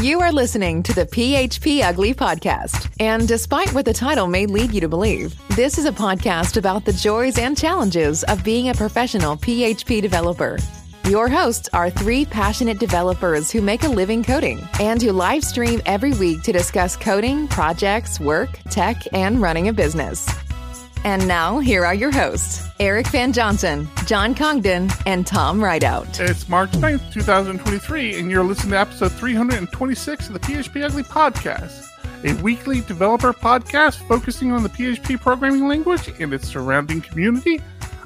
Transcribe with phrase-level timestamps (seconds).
[0.00, 2.88] You are listening to the PHP Ugly podcast.
[3.00, 6.84] And despite what the title may lead you to believe, this is a podcast about
[6.84, 10.56] the joys and challenges of being a professional PHP developer.
[11.08, 15.82] Your hosts are three passionate developers who make a living coding and who live stream
[15.84, 20.28] every week to discuss coding, projects, work, tech, and running a business.
[21.04, 26.18] And now, here are your hosts Eric Van Johnson, John Congdon, and Tom Rideout.
[26.20, 31.88] It's March 9th, 2023, and you're listening to episode 326 of the PHP Ugly Podcast,
[32.24, 37.60] a weekly developer podcast focusing on the PHP programming language and its surrounding community.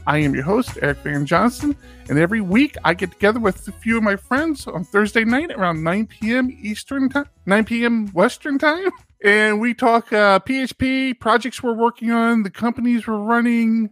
[0.06, 1.76] I am your host, Eric Van Johnson,
[2.08, 5.50] and every week I get together with a few of my friends on Thursday night
[5.52, 6.56] around 9 p.m.
[6.60, 8.08] Eastern time, 9 p.m.
[8.12, 8.90] Western time
[9.22, 13.90] and we talk uh, PHP projects we're working on, the companies we're running,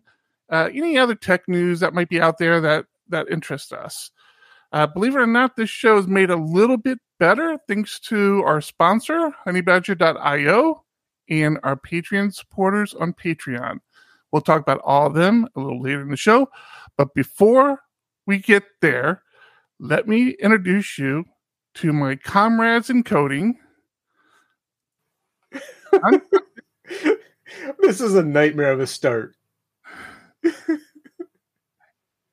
[0.51, 4.11] uh, any other tech news that might be out there that that interests us.
[4.73, 8.43] Uh, believe it or not, this show is made a little bit better thanks to
[8.45, 10.85] our sponsor, honeybadger.io,
[11.29, 13.79] and our Patreon supporters on Patreon.
[14.31, 16.49] We'll talk about all of them a little later in the show.
[16.97, 17.81] But before
[18.27, 19.23] we get there,
[19.81, 21.25] let me introduce you
[21.75, 23.59] to my comrades in coding
[27.81, 29.35] this is a nightmare of a start.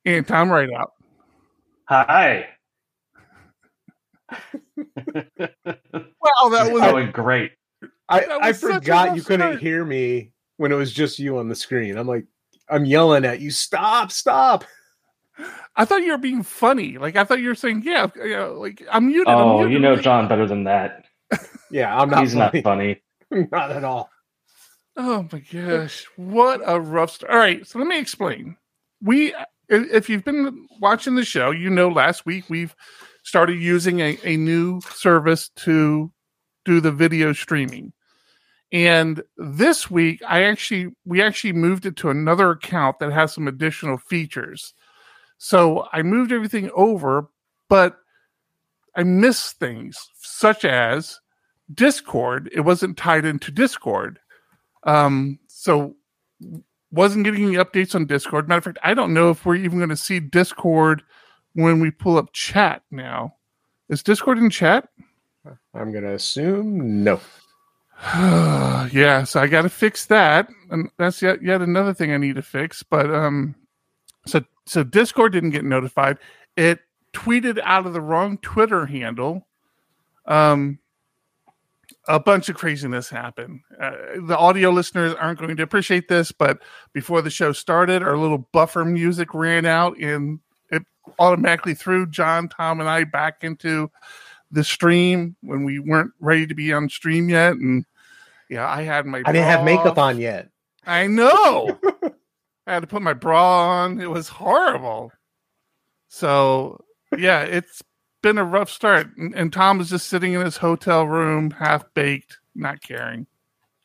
[0.06, 0.92] and Tom Rideout.
[1.86, 2.50] Hi.
[4.32, 7.52] wow, that was going great.
[8.10, 9.62] I, I forgot you couldn't start.
[9.62, 11.98] hear me when it was just you on the screen.
[11.98, 12.26] I'm like,
[12.70, 14.66] I'm yelling at you, stop, stop.
[15.76, 16.98] I thought you were being funny.
[16.98, 19.28] Like I thought you were saying, yeah, you know, like I'm muted.
[19.28, 19.74] Oh, I'm muted.
[19.74, 21.06] you know John better than that.
[21.72, 22.22] yeah, I'm not.
[22.22, 22.62] He's funny.
[22.62, 23.02] not funny.
[23.52, 24.10] not at all.
[24.96, 27.32] Oh my gosh, what a rough start.
[27.32, 28.58] All right, so let me explain.
[29.02, 29.36] We,
[29.70, 32.76] if you've been watching the show, you know last week we've
[33.24, 36.12] started using a, a new service to
[36.66, 37.94] do the video streaming.
[38.72, 43.48] And this week, I actually we actually moved it to another account that has some
[43.48, 44.74] additional features.
[45.38, 47.30] So I moved everything over,
[47.70, 47.98] but
[48.96, 51.20] I missed things such as
[51.74, 52.50] Discord.
[52.54, 54.20] It wasn't tied into Discord.
[54.84, 55.96] Um, so
[56.92, 58.48] wasn't getting any updates on Discord.
[58.48, 61.04] Matter of fact, I don't know if we're even going to see Discord
[61.54, 63.36] when we pull up chat now.
[63.90, 64.88] Is Discord in chat?
[65.74, 67.20] I'm going to assume no.
[68.04, 72.36] yeah, so I got to fix that, and that's yet yet another thing I need
[72.36, 72.84] to fix.
[72.84, 73.56] But um,
[74.26, 76.18] so so Discord didn't get notified.
[76.56, 76.82] It
[77.14, 79.48] tweeted out of the wrong Twitter handle.
[80.26, 80.80] Um,
[82.08, 83.62] a bunch of craziness happened.
[83.80, 83.92] Uh,
[84.26, 86.60] the audio listeners aren't going to appreciate this, but
[86.94, 90.40] before the show started, our little buffer music ran out and
[90.72, 90.84] it
[91.20, 93.92] automatically threw John, Tom, and I back into
[94.52, 97.54] the stream when we weren't ready to be on stream yet.
[97.54, 97.86] And
[98.50, 100.50] yeah, I had my I didn't have makeup on yet.
[100.86, 101.78] I know.
[102.68, 104.00] I had to put my bra on.
[104.00, 105.12] It was horrible.
[106.08, 106.84] So
[107.18, 107.82] yeah, it's
[108.22, 111.86] been a rough start, and, and Tom is just sitting in his hotel room, half
[111.94, 113.28] baked, not caring.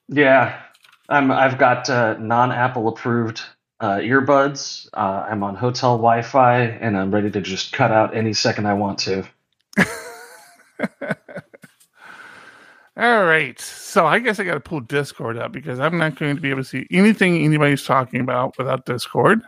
[0.09, 0.61] Yeah,
[1.09, 1.31] I'm.
[1.31, 3.43] I've got uh, non-Apple approved
[3.81, 4.89] uh, earbuds.
[4.95, 8.75] Uh, I'm on hotel Wi-Fi, and I'm ready to just cut out any second I
[8.75, 9.25] want to.
[12.97, 13.59] All right.
[13.59, 16.51] So I guess I got to pull Discord up because I'm not going to be
[16.51, 19.43] able to see anything anybody's talking about without Discord.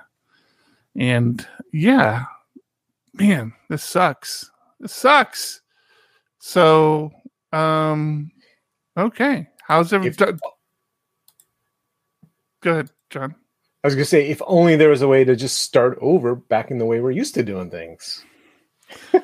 [0.96, 2.24] And yeah,
[3.14, 4.50] man, this sucks.
[4.84, 5.62] It sucks.
[6.38, 7.10] So,
[7.52, 8.30] um,
[8.98, 9.48] okay.
[9.66, 10.38] How's everything?
[12.60, 13.34] Go ahead, John.
[13.82, 16.70] I was gonna say, if only there was a way to just start over back
[16.70, 18.24] in the way we're used to doing things.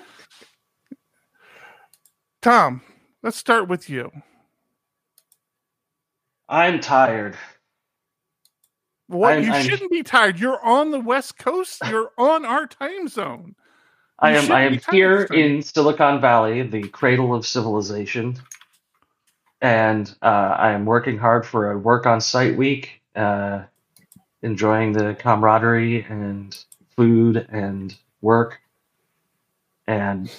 [2.43, 2.81] Tom,
[3.23, 4.11] let's start with you.
[6.49, 7.37] I'm tired.
[9.09, 9.35] What?
[9.35, 9.65] I'm, you I'm...
[9.65, 10.39] shouldn't be tired.
[10.39, 11.83] You're on the West Coast.
[11.89, 13.55] You're on our time zone.
[14.21, 18.37] I am I am here in Silicon Valley, the cradle of civilization,
[19.63, 23.63] and uh, I am working hard for a work on site week, uh,
[24.43, 26.57] enjoying the camaraderie and
[26.97, 28.61] food and work,
[29.87, 30.31] and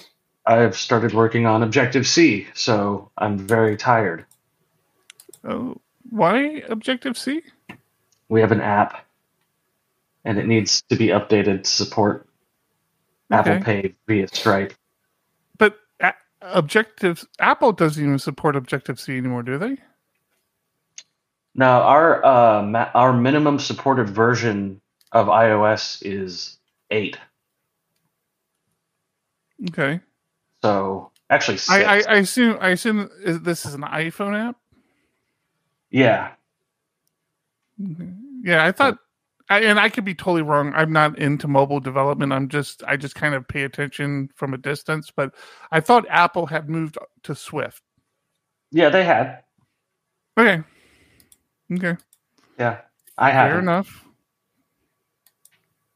[0.46, 4.26] I've started working on Objective C, so I'm very tired.
[5.44, 5.76] Oh,
[6.08, 7.42] why Objective C?
[8.28, 9.04] We have an app,
[10.24, 12.28] and it needs to be updated to support.
[13.32, 14.74] Apple Pay via Stripe.
[15.58, 19.76] But a- Objective Apple doesn't even support Objective C anymore, do they?
[21.54, 24.80] Now our uh, ma- our minimum supported version
[25.12, 26.58] of iOS is
[26.90, 27.18] eight.
[29.70, 30.00] Okay.
[30.62, 34.56] So Actually, I, I, I assume I assume this is an iPhone app.
[35.90, 36.32] Yeah.
[38.42, 38.98] Yeah, I thought,
[39.48, 40.72] I, and I could be totally wrong.
[40.74, 42.32] I'm not into mobile development.
[42.32, 45.10] I'm just, I just kind of pay attention from a distance.
[45.14, 45.34] But
[45.70, 47.82] I thought Apple had moved to Swift.
[48.70, 49.42] Yeah, they had.
[50.38, 50.62] Okay.
[51.72, 51.96] Okay.
[52.58, 52.78] Yeah,
[53.18, 53.50] I have.
[53.50, 54.04] Fair enough.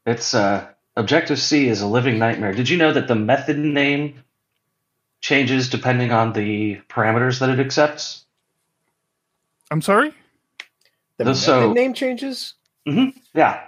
[0.05, 2.53] It's uh, Objective C is a living nightmare.
[2.53, 4.23] Did you know that the method name
[5.21, 8.25] changes depending on the parameters that it accepts?
[9.69, 10.13] I'm sorry.
[11.17, 12.53] The method so- name changes.
[12.87, 13.17] Mm-hmm.
[13.33, 13.61] Yeah.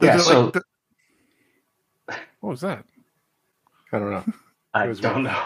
[0.00, 0.18] Is Yeah.
[0.18, 0.62] So like the-
[2.40, 2.84] what was that?
[3.92, 4.24] I don't know.
[4.74, 5.24] I was don't weird.
[5.26, 5.44] know.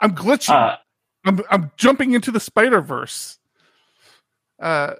[0.00, 0.50] I'm glitching.
[0.54, 0.76] Uh,
[1.24, 3.38] I'm I'm jumping into the Spider Verse.
[4.60, 4.94] Uh,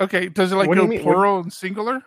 [0.00, 0.28] okay.
[0.28, 0.88] Does it like do go you?
[0.94, 2.02] What- plural and singular?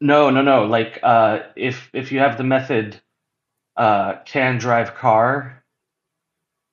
[0.00, 0.64] no, no, no.
[0.66, 3.00] Like uh, if if you have the method
[3.76, 5.62] uh, can drive car,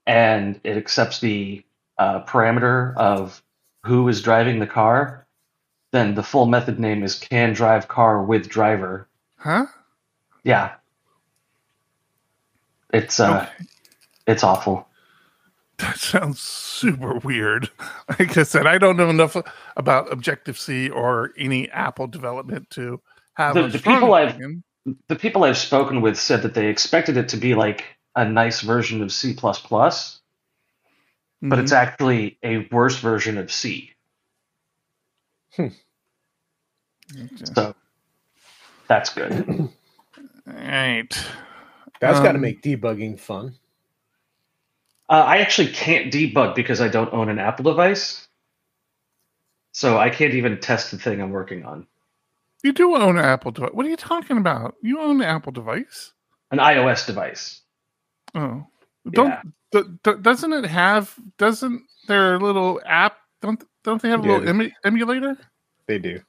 [0.06, 1.63] and it accepts the
[1.97, 3.42] uh, parameter of
[3.85, 5.25] who is driving the car,
[5.91, 9.07] then the full method name is can drive car with driver.
[9.38, 9.65] Huh?
[10.44, 10.74] Yeah.
[12.94, 13.65] It's uh, Okay.
[14.27, 14.88] it's awful.
[15.77, 17.69] That sounds super weird.
[18.19, 19.38] Like I said, I don't know enough
[19.77, 23.00] about Objective C or any Apple development to
[23.35, 24.62] have The- a the people I've-
[25.07, 27.85] the people I've spoken with said that they expected it to be like
[28.15, 29.53] a nice version of C, but
[31.44, 31.62] Mhm.
[31.62, 33.94] it's actually a worse version of C.
[37.17, 37.55] Okay.
[37.55, 37.75] So
[38.87, 39.33] that's good.
[40.47, 41.25] All right.
[42.01, 43.55] That's got to Um, make debugging fun.
[45.09, 48.27] Uh, I actually can't debug because I don't own an Apple device.
[49.73, 51.87] So I can't even test the thing I'm working on.
[52.63, 53.71] You do own an Apple device.
[53.73, 54.75] What are you talking about?
[54.81, 56.13] You own an Apple device?
[56.51, 57.61] An iOS device.
[58.35, 58.67] Oh,
[59.15, 59.43] don't Yeah.
[59.71, 61.15] d- d- doesn't it have?
[61.39, 63.19] Doesn't their little app?
[63.41, 64.33] Don't don't they have a Yeah.
[64.38, 65.38] little emu- emulator?
[65.86, 66.21] They do.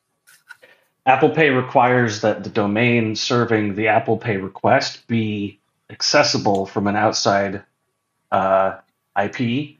[1.07, 5.59] Apple Pay requires that the domain serving the Apple Pay request be
[5.89, 7.62] accessible from an outside
[8.31, 8.79] uh,
[9.21, 9.77] IP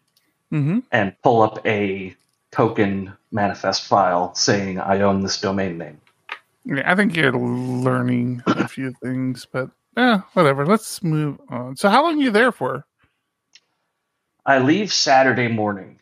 [0.53, 0.81] Mm-hmm.
[0.91, 2.17] and pull up a
[2.51, 6.01] token manifest file saying I own this domain name.
[6.65, 10.67] Yeah, I think you're learning a few things, but yeah, whatever.
[10.67, 11.77] Let's move on.
[11.77, 12.85] So, how long are you there for?
[14.45, 16.00] I leave Saturday morning.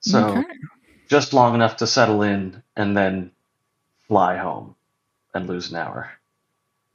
[0.00, 0.44] So Okay.
[1.08, 3.32] just long enough to settle in and then
[4.06, 4.76] fly home
[5.34, 6.10] and lose an hour.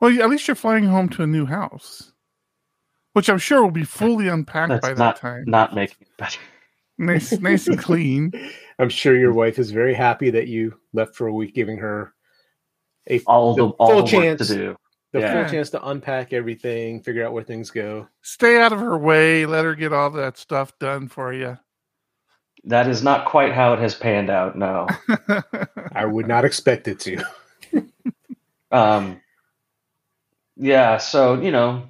[0.00, 2.12] well, at least you're flying home to a new house,
[3.12, 5.44] which I'm sure will be fully unpacked That's by that time.
[5.46, 6.38] not making it better.
[6.98, 8.32] Nice, nice and clean.
[8.78, 12.14] I'm sure your wife is very happy that you left for a week, giving her
[13.08, 14.76] a All the, the all full the work chance to do.
[15.12, 15.42] The Yeah.
[15.42, 18.08] full chance to unpack everything, figure out where things go.
[18.22, 19.46] Stay out of her way.
[19.46, 21.58] Let her get all that stuff done for you.
[22.64, 24.56] That is not quite how it has panned out.
[24.56, 24.86] No.
[25.94, 27.24] I would not expect it to.
[28.72, 29.20] Um,
[30.56, 31.88] yeah, so you know,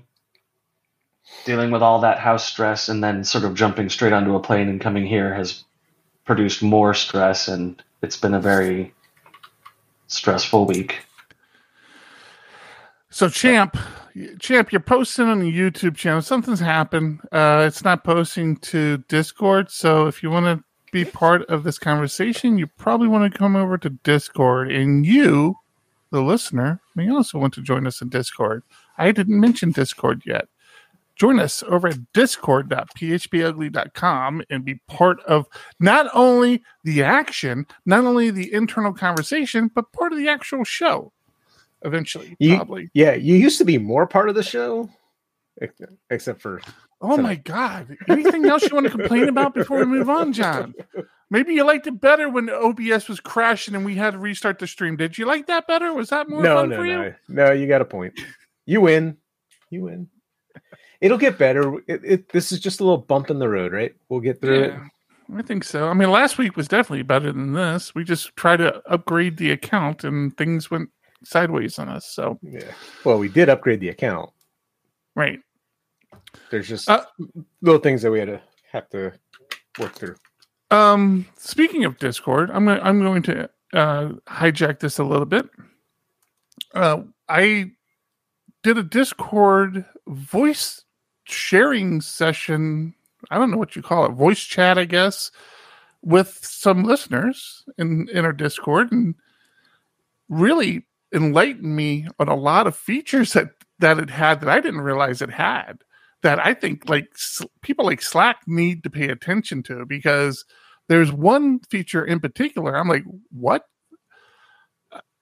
[1.45, 4.69] dealing with all that house stress and then sort of jumping straight onto a plane
[4.71, 5.65] and coming here has
[6.25, 8.95] produced more stress, and it's been a very
[10.07, 11.01] stressful week.
[13.13, 13.77] So champ,
[14.39, 16.23] champ, you're posting on the YouTube channel.
[16.23, 17.19] Something's happened.
[17.33, 19.69] Uh, it's not posting to Discord.
[19.69, 20.63] So if you want to
[20.93, 24.71] be part of this conversation, you probably want to come over to Discord.
[24.71, 25.57] And you,
[26.13, 28.63] the listener, may also want to join us in Discord.
[28.97, 30.47] I didn't mention Discord yet.
[31.17, 35.49] Join us over at discord.phpugly.com and be part of
[35.81, 41.13] not only the action, not only the internal conversation, but part of the actual show
[41.83, 42.91] eventually, You- probably.
[42.95, 44.91] Yeah, you used to be more part of the show,
[46.11, 46.61] except for
[47.03, 47.97] Oh my God.
[48.09, 50.75] Anything else you want to complain about before we move on, John?
[51.31, 54.67] Maybe you liked it better when OBS was crashing and we had to restart the
[54.67, 54.97] stream.
[54.97, 55.95] Did you like that better?
[55.95, 56.97] Was that more no, fun no, for you?
[56.97, 57.53] no, no.
[57.53, 58.21] You got a point.
[58.67, 59.17] You win.
[59.71, 60.09] You win.
[61.01, 61.79] It'll get better.
[61.87, 63.95] It, it, this is just a little bump in the road, right?
[64.09, 64.75] We'll get through it.
[65.35, 65.89] I think so.
[65.89, 67.95] I mean, last week was definitely better than this.
[67.95, 70.91] We just tried to upgrade the account and things went
[71.25, 72.07] sideways on us.
[72.07, 72.73] So, Yeah.
[73.05, 74.31] Well, we did upgrade the account.
[75.15, 75.41] right.
[76.51, 77.05] There's just Uh,
[77.61, 79.13] little things that we had to have to
[79.79, 80.15] work through.
[80.71, 82.81] Um, speaking of Discord, I'm going.
[82.81, 85.49] I'm going to uh, hijack this a little bit.
[86.75, 87.73] Uh, I
[88.63, 90.85] did a Discord voice
[91.25, 92.95] sharing session.
[93.31, 95.33] I don't know what you call it, voice chat, I guess,
[96.03, 99.17] with some listeners in in our Discord, and
[100.29, 104.83] really enlightened me on a lot of features that that it had that I didn't
[104.83, 105.83] realize it had
[106.23, 107.09] that I think like
[107.63, 110.45] people like Slack need to pay attention to because
[110.89, 112.77] there's one feature in particular.
[112.77, 113.65] I'm like, what?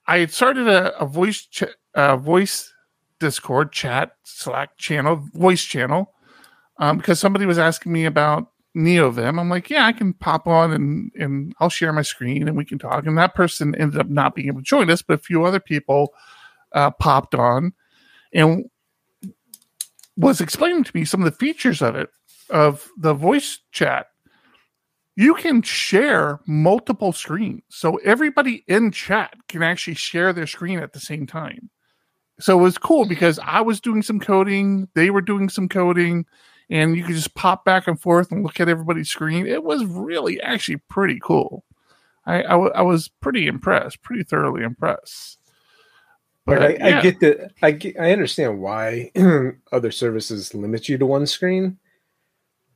[0.07, 1.64] I had started a, a voice ch-
[1.95, 2.73] a voice
[3.21, 6.12] Discord chat Slack channel voice channel
[6.78, 9.38] um, because somebody was asking me about NeoVim.
[9.38, 12.64] I'm like, yeah, I can pop on and and I'll share my screen and we
[12.64, 13.06] can talk.
[13.06, 15.61] And that person ended up not being able to join us, but a few other
[15.61, 16.14] people
[16.73, 17.73] uh, popped on
[18.32, 18.64] and
[20.16, 22.11] was explaining to me some of the features of it,
[22.50, 24.06] of the voice chat.
[25.16, 27.62] You can share multiple screens.
[27.68, 31.70] So everybody in chat can actually share their screen at the same time.
[32.40, 36.25] So it was cool because I was doing some coding, they were doing some coding,
[36.70, 39.46] and you could just pop back and forth and look at everybody's screen.
[39.46, 41.64] It was really actually pretty cool.
[42.26, 45.38] I, I, w- I was pretty impressed, pretty thoroughly impressed.
[46.44, 46.98] But I, yeah.
[46.98, 47.52] I get that.
[47.62, 49.10] I get, I understand why
[49.72, 51.78] other services limit you to one screen,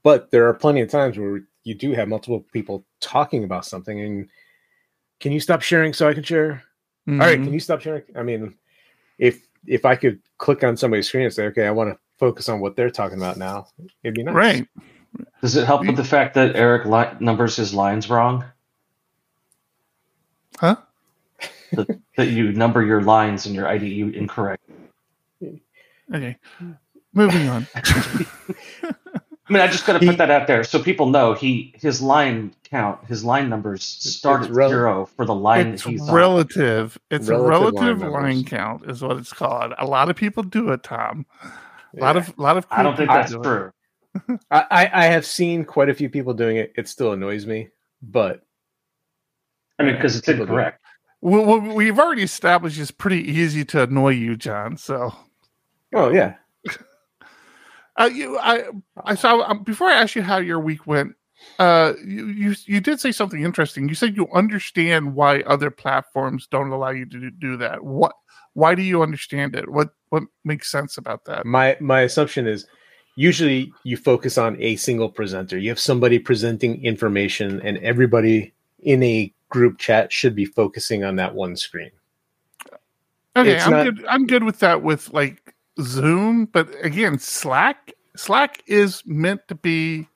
[0.02, 4.00] but there are plenty of times where you do have multiple people talking about something.
[4.00, 4.28] And
[5.20, 6.62] can you stop sharing so I can share?
[7.08, 7.20] Mm-hmm.
[7.20, 7.54] All right, can mm-hmm.
[7.54, 8.02] you stop sharing?
[8.14, 8.54] I mean,
[9.18, 12.48] if if I could click on somebody's screen and say, okay, I want to focus
[12.48, 13.66] on what they're talking about now,
[14.04, 14.32] it'd be nice.
[14.32, 14.68] Right.
[15.40, 18.44] Does it help with the fact that Eric li- numbers his lines wrong?
[20.56, 20.76] Huh?
[21.72, 24.62] that, that you number your lines in your IDE incorrect.
[26.14, 26.36] Okay,
[27.12, 27.66] moving on.
[27.74, 32.00] I mean, I just got to put that out there so people know he his
[32.00, 36.96] line count, his line numbers start at rel- zero for the line it's he's relative.
[37.10, 37.16] On.
[37.18, 39.72] It's relative a relative line, line, count is what it's called.
[39.76, 41.26] A lot of people do it, Tom.
[41.96, 42.66] A lot of a lot of.
[42.70, 43.72] I don't think that's true.
[44.50, 46.72] I, I have seen quite a few people doing it.
[46.76, 47.68] It still annoys me,
[48.02, 48.42] but
[49.78, 50.82] I mean, because it's incorrect
[51.22, 54.76] well, we've already established it's pretty easy to annoy you, John.
[54.76, 55.14] So,
[55.94, 56.34] oh yeah.
[57.96, 58.64] uh, you, I,
[59.04, 61.14] I saw um, before I asked you how your week went.
[61.58, 63.88] Uh, you, you, you did say something interesting.
[63.88, 67.84] You said you understand why other platforms don't allow you to do that.
[67.84, 68.14] What?
[68.54, 69.68] Why do you understand it?
[69.68, 69.90] What?
[70.10, 71.46] What makes sense about that?
[71.46, 72.66] My my assumption is
[73.16, 75.58] usually you focus on a single presenter.
[75.58, 81.16] You have somebody presenting information, and everybody in a group chat should be focusing on
[81.16, 81.90] that one screen.
[83.36, 83.84] Okay, it's I'm not...
[83.84, 84.04] good.
[84.06, 90.08] I'm good with that with like Zoom, but again, Slack Slack is meant to be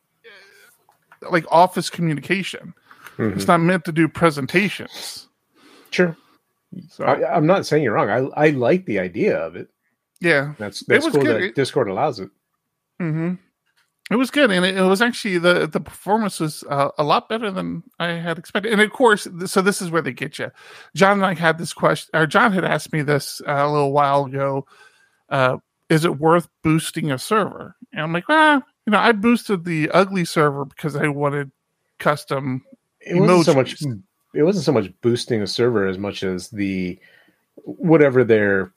[1.30, 2.74] like office communication.
[3.16, 3.38] Mm-hmm.
[3.38, 5.28] It's not meant to do presentations.
[5.90, 6.16] Sure.
[6.88, 8.10] So I, am not saying you're wrong.
[8.10, 9.68] I I like the idea of it.
[10.20, 11.42] Yeah, that's that's cool good.
[11.42, 12.30] that Discord allows it.
[13.00, 13.34] Mm-hmm.
[14.10, 17.28] It was good, and it, it was actually the the performance was uh, a lot
[17.28, 18.72] better than I had expected.
[18.72, 20.50] And of course, so this is where they get you.
[20.94, 23.92] John and I had this question, or John had asked me this uh, a little
[23.92, 24.66] while ago.
[25.28, 25.58] Uh,
[25.88, 27.76] is it worth boosting a server?
[27.92, 31.50] And I'm like, well, you know, I boosted the ugly server because I wanted
[31.98, 32.64] custom.
[33.00, 33.82] It wasn't so much.
[34.36, 36.98] It wasn't so much boosting a server as much as the
[37.64, 38.72] whatever their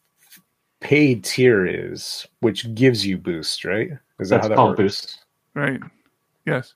[0.80, 3.92] paid tier is, which gives you boost, right?
[4.20, 4.82] Is that That's how that called works?
[4.82, 5.26] boost?
[5.54, 5.80] Right.
[6.46, 6.74] Yes.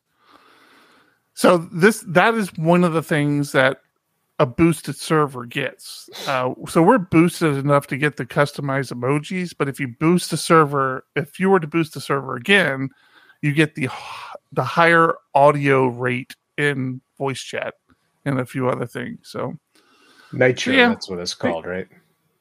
[1.34, 3.80] So this that is one of the things that
[4.40, 6.10] a boosted server gets.
[6.28, 10.38] Uh, so we're boosted enough to get the customized emojis, but if you boost the
[10.38, 12.90] server, if you were to boost the server again,
[13.42, 13.88] you get the
[14.52, 17.76] the higher audio rate in voice chat
[18.26, 19.20] and a few other things.
[19.24, 19.58] So
[20.32, 21.88] Nitro, yeah, that's what it's called, they, right?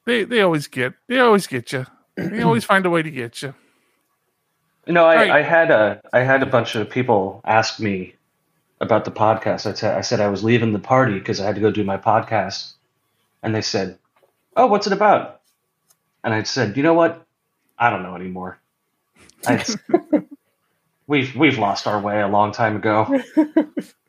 [0.05, 1.85] They they always get they always get you.
[2.15, 3.53] They always find a way to get you.
[4.85, 5.31] You know, I, right.
[5.31, 8.15] I had a I had a bunch of people ask me
[8.81, 9.69] about the podcast.
[9.69, 11.83] I, t- I said I was leaving the party because I had to go do
[11.83, 12.73] my podcast,
[13.41, 13.97] and they said,
[14.57, 15.41] "Oh, what's it about?"
[16.23, 17.25] And I said, "You know what?
[17.79, 18.59] I don't know anymore.
[21.07, 23.21] we've we've lost our way a long time ago."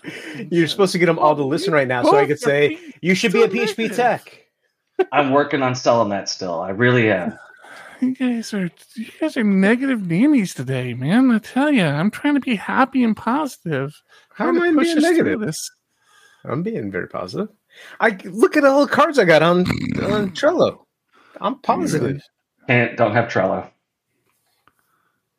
[0.50, 3.14] You're supposed to get them all to listen right now, so I could say you
[3.14, 4.46] should be a PHP tech.
[5.10, 6.60] I'm working on selling that still.
[6.60, 7.38] I really am
[8.02, 11.30] you guys are you guys are negative nannies today, man.
[11.30, 13.94] I tell you, I'm trying to be happy and positive.
[14.34, 15.40] How am I being negative?
[15.40, 15.70] This.
[16.44, 17.48] I'm being very positive.
[18.00, 19.60] I look at all the cards I got on
[20.02, 20.80] on Trello.
[21.40, 22.20] I'm positive.
[22.68, 23.70] And don't have Trello.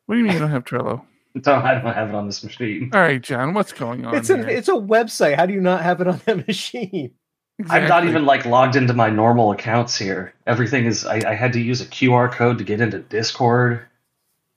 [0.06, 1.02] What do you mean you don't have Trello?
[1.40, 2.90] Don't, I don't have it on this machine.
[2.94, 4.14] All right, John, what's going on?
[4.14, 5.34] It's a it's a website.
[5.34, 7.12] How do you not have it on that machine?
[7.58, 7.82] Exactly.
[7.82, 10.32] I'm not even like logged into my normal accounts here.
[10.46, 11.04] Everything is.
[11.04, 13.84] I, I had to use a QR code to get into Discord.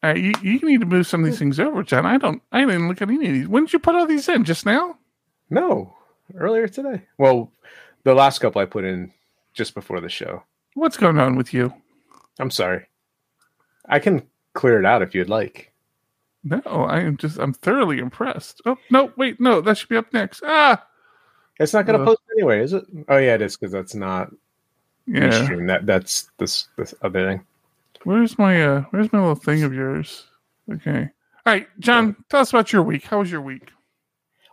[0.03, 2.05] Uh, you, you need to move some of these things over, John.
[2.05, 2.43] I don't.
[2.51, 3.47] I didn't look at any of these.
[3.47, 4.43] When did you put all these in?
[4.43, 4.99] Just now?
[5.49, 5.93] No,
[6.35, 7.03] earlier today.
[7.17, 7.51] Well,
[8.03, 9.11] the last couple I put in
[9.53, 10.43] just before the show.
[10.75, 11.73] What's going on with you?
[12.39, 12.85] I'm sorry.
[13.89, 15.73] I can clear it out if you'd like.
[16.49, 18.61] No, I am just I'm thoroughly impressed.
[18.65, 20.41] Oh no, wait, no, that should be up next.
[20.45, 20.85] Ah,
[21.59, 22.85] it's not going to uh, post anyway, is it?
[23.09, 24.31] Oh yeah, it is because that's not.
[25.05, 25.67] Yeah, stream.
[25.67, 27.45] that that's this this other thing.
[28.03, 30.25] Where's my uh Where's my little thing of yours?
[30.71, 31.09] Okay,
[31.45, 33.05] all right, John, tell us about your week.
[33.05, 33.71] How was your week?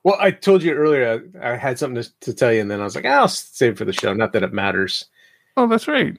[0.05, 2.81] Well, I told you earlier I, I had something to, to, tell you, and then
[2.81, 4.13] I was like, I'll save for the show.
[4.13, 5.07] Not that it matters.
[5.57, 6.17] Oh, that's right.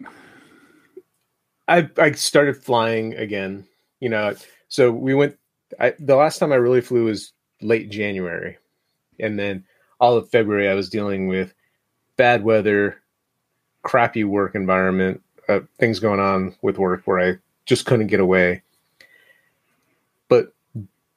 [1.68, 3.68] I I started flying again.
[4.00, 4.36] You know,
[4.68, 5.38] so we went.
[5.80, 8.58] I, the last time I really flew was late January,
[9.20, 9.64] and then
[10.00, 11.54] all of February I was dealing with
[12.18, 13.02] bad weather,
[13.84, 18.62] crappy work environment, uh, things going on with work where I just couldn't get away.
[20.28, 20.54] But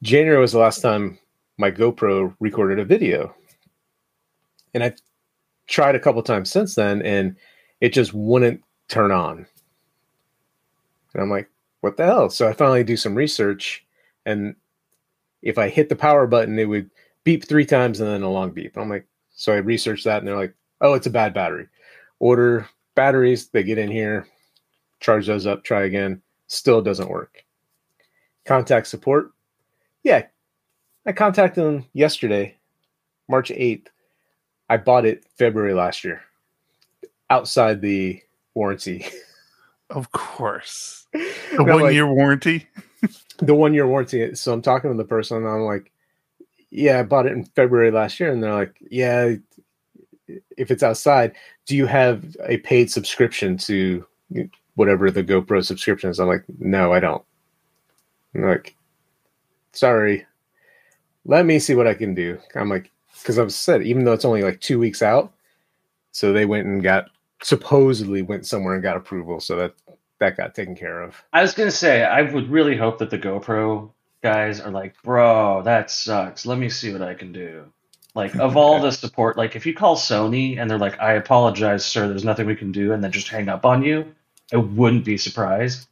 [0.03, 1.19] January was the last time
[1.57, 3.35] my GoPro recorded a video.
[4.75, 4.95] And I
[5.67, 7.37] tried a couple times since then and
[7.81, 9.47] it just wouldn't turn on.
[11.13, 11.51] And I'm like,
[11.81, 12.31] what the hell?
[12.31, 13.85] So I finally do some research
[14.29, 14.55] and
[15.43, 16.91] if I hit the power button, it would
[17.25, 18.77] beep three times and then a long beep.
[18.77, 21.67] I'm like, so I researched that and they're like, oh, it's a bad battery.
[22.19, 24.27] Order batteries, they get in here,
[25.01, 27.43] charge those up, try again, still doesn't work.
[28.45, 29.33] Contact support.
[30.03, 30.27] Yeah,
[31.07, 32.55] I contacted them yesterday,
[33.29, 33.87] March 8th.
[34.69, 36.21] I bought it February last year,
[37.31, 38.21] outside the
[38.55, 39.07] warranty.
[39.91, 41.07] Of course.
[41.57, 42.69] The one like, year warranty?
[43.39, 44.35] The one year warranty.
[44.35, 45.93] So I'm talking to the person, and I'm like,
[46.71, 48.31] yeah, I bought it in February last year.
[48.31, 49.35] And they're like, yeah,
[50.57, 51.35] if it's outside,
[51.67, 54.07] do you have a paid subscription to
[54.75, 56.21] whatever the GoPro subscription is?
[56.21, 57.25] I'm like, no, I don't.
[58.35, 58.77] I'm like,
[59.73, 60.27] sorry,
[61.25, 62.39] let me see what I can do.
[62.55, 62.91] I'm like,
[63.21, 65.33] because I've said, even though it's only like two weeks out,
[66.13, 67.07] so they went and got
[67.43, 69.75] supposedly went somewhere and got approval, so that
[70.21, 71.17] that got taken care of.
[71.33, 73.91] I was gonna say, I would really hope that the GoPro
[74.23, 76.47] guys are like, bro, that sucks.
[76.47, 77.65] Let me see what I can do.
[78.15, 81.85] Like, of all the support, like if you call Sony and they're like, I apologize,
[81.85, 84.15] sir, there's nothing we can do, and then just hang up on you,
[84.53, 85.87] I wouldn't be surprised.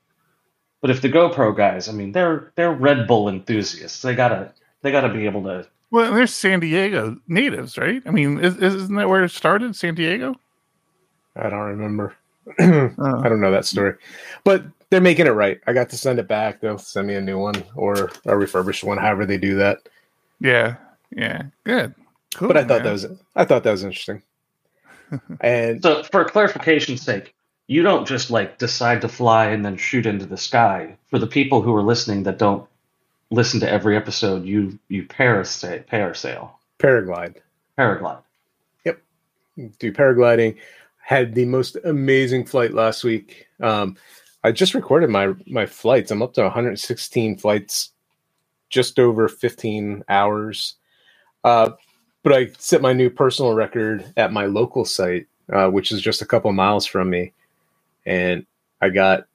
[0.80, 4.02] But if the GoPro guys, I mean, they're they're Red Bull enthusiasts.
[4.02, 5.66] They gotta they got to be able to.
[5.90, 8.02] Well, they're San Diego natives, right?
[8.06, 10.36] I mean, is, isn't that where it started, San Diego?
[11.34, 12.14] I don't remember.
[12.60, 12.90] Oh.
[12.98, 13.94] I don't know that story,
[14.44, 15.60] but they're making it right.
[15.66, 16.60] I got to send it back.
[16.60, 19.88] They'll send me a new one or a refurbished one, however they do that.
[20.40, 20.76] Yeah,
[21.10, 21.94] yeah, good.
[22.34, 22.84] Cool, but I thought man.
[22.84, 24.22] that was I thought that was interesting.
[25.40, 27.34] and so, for clarification's sake,
[27.66, 30.96] you don't just like decide to fly and then shoot into the sky.
[31.10, 32.68] For the people who are listening that don't
[33.30, 37.36] listen to every episode, you you parasail, parasail, paraglide,
[37.78, 38.22] paraglide.
[38.84, 39.00] Yep,
[39.78, 40.56] do paragliding.
[41.06, 43.46] Had the most amazing flight last week.
[43.60, 43.96] Um,
[44.42, 46.10] I just recorded my my flights.
[46.10, 47.92] I'm up to 116 flights,
[48.70, 50.74] just over 15 hours.
[51.44, 51.70] Uh,
[52.24, 56.22] but I set my new personal record at my local site, uh, which is just
[56.22, 57.32] a couple miles from me,
[58.04, 58.44] and
[58.80, 59.26] I got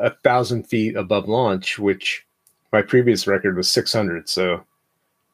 [0.00, 2.26] a thousand feet above launch, which
[2.72, 4.64] my previous record was 600 so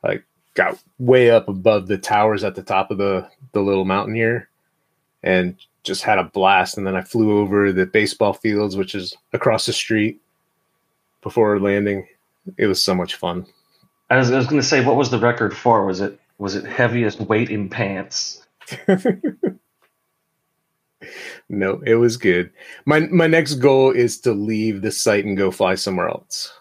[0.05, 0.21] I
[0.53, 4.50] got way up above the towers at the top of the the little mountain here
[5.23, 6.77] and just had a blast.
[6.77, 10.21] And then i flew over the baseball fields which is across the street
[11.23, 12.07] before landing.
[12.57, 13.47] It was so much fun.
[14.09, 15.85] I was, I was going to say what was the record for?
[15.85, 18.47] Was it was it heaviest weight in pants?
[21.51, 22.51] No it was good.
[22.87, 26.53] My my next goal is to leave the site and go fly somewhere else.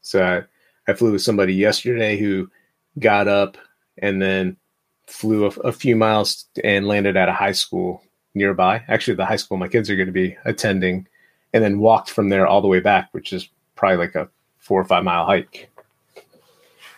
[0.00, 2.50] So I, I flew with somebody yesterday who
[2.98, 3.56] got up
[3.98, 4.56] and then
[5.10, 8.02] flew a, a few miles and landed at a high school
[8.34, 8.82] nearby.
[8.88, 11.06] Actually, the high school my kids are going to be attending,
[11.52, 14.80] and then walked from there all the way back, which is probably like a four
[14.80, 15.70] or five mile hike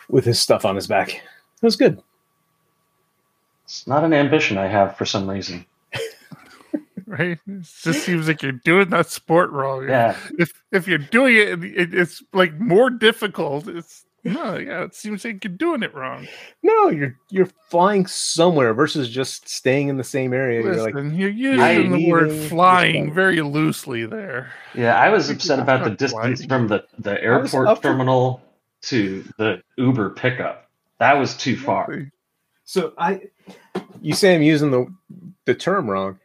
[0.09, 1.14] with his stuff on his back.
[1.14, 1.22] It
[1.62, 2.03] was good.
[3.64, 5.64] It's not an ambition I have for some reason
[7.07, 7.38] right?
[7.46, 9.88] It just seems like you're doing that sport wrong.
[9.88, 10.16] Yeah.
[10.38, 13.68] If if you're doing it, it it's like more difficult.
[13.68, 14.85] It's no, yeah.
[14.85, 16.27] It seems like you're doing it wrong.
[16.63, 20.63] No, you're you're flying somewhere versus just staying in the same area.
[20.63, 24.53] Listen, you're, like, you're using the word flying very loosely there.
[24.75, 28.43] Yeah, I was upset about the distance from the the airport terminal
[28.83, 30.71] to the Uber pickup.
[30.99, 32.11] That was too far.
[32.65, 33.23] So I,
[34.01, 34.87] you say I'm using the
[35.45, 36.19] the term wrong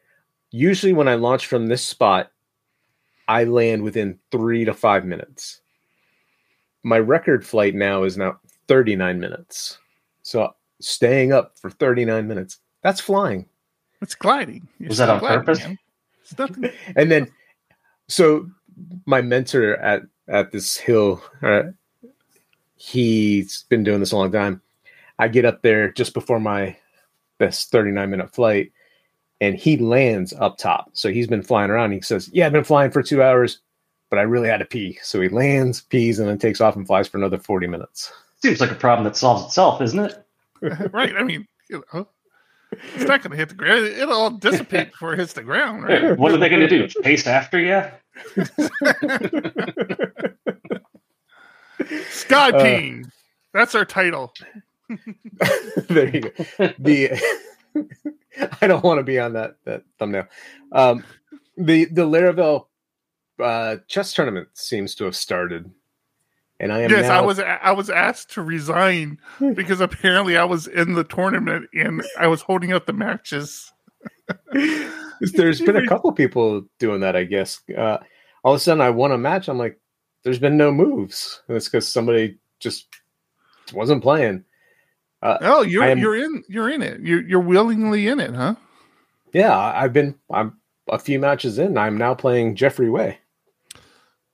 [0.51, 2.31] usually when I launch from this spot,
[3.27, 5.61] I land within three to five minutes.
[6.87, 9.77] My record flight now is now 39 minutes.
[10.23, 13.45] So staying up for 39 minutes, that's flying.
[14.01, 14.69] It's gliding.
[14.79, 16.71] You're Was that on gliding, purpose?
[16.95, 17.29] and then,
[18.07, 18.49] so
[19.05, 21.63] my mentor at at this hill, uh,
[22.77, 24.61] he's been doing this a long time.
[25.19, 26.77] I get up there just before my
[27.37, 28.71] best 39 minute flight
[29.41, 30.91] and he lands up top.
[30.93, 31.91] So he's been flying around.
[31.91, 33.59] He says, Yeah, I've been flying for two hours,
[34.09, 34.97] but I really had to pee.
[35.01, 38.11] So he lands, pees, and then takes off and flies for another 40 minutes.
[38.41, 40.25] Seems like a problem that solves itself, isn't it?
[40.93, 41.15] right.
[41.15, 42.07] I mean, you know,
[42.71, 43.85] it's not going to hit the ground.
[43.85, 46.17] It'll all dissipate before it hits the ground, right?
[46.17, 46.87] What are they going to do?
[46.87, 47.83] Chase after you?
[52.09, 53.05] Sky peeing.
[53.05, 53.09] Uh,
[53.53, 54.33] That's our title.
[55.89, 56.31] there you go.
[56.79, 57.19] The
[58.61, 60.27] I don't want to be on that that thumbnail.
[60.71, 61.03] Um,
[61.57, 62.67] the the Laravel
[63.39, 65.69] uh, chess tournament seems to have started,
[66.59, 66.91] and I am.
[66.91, 67.19] Yes, now...
[67.19, 69.19] I was I was asked to resign
[69.53, 73.71] because apparently I was in the tournament and I was holding up the matches.
[75.21, 77.61] there's been a couple people doing that, I guess.
[77.75, 77.97] Uh,
[78.43, 79.47] all of a sudden, I won a match.
[79.47, 79.79] I'm like,
[80.23, 81.41] there's been no moves.
[81.47, 82.87] And it's because somebody just
[83.73, 84.43] wasn't playing.
[85.21, 87.01] Uh, oh, you're am, you're in you're in it.
[87.01, 88.55] You're you're willingly in it, huh?
[89.33, 90.15] Yeah, I've been.
[90.31, 90.57] I'm
[90.89, 91.77] a few matches in.
[91.77, 93.19] I'm now playing Jeffrey Way.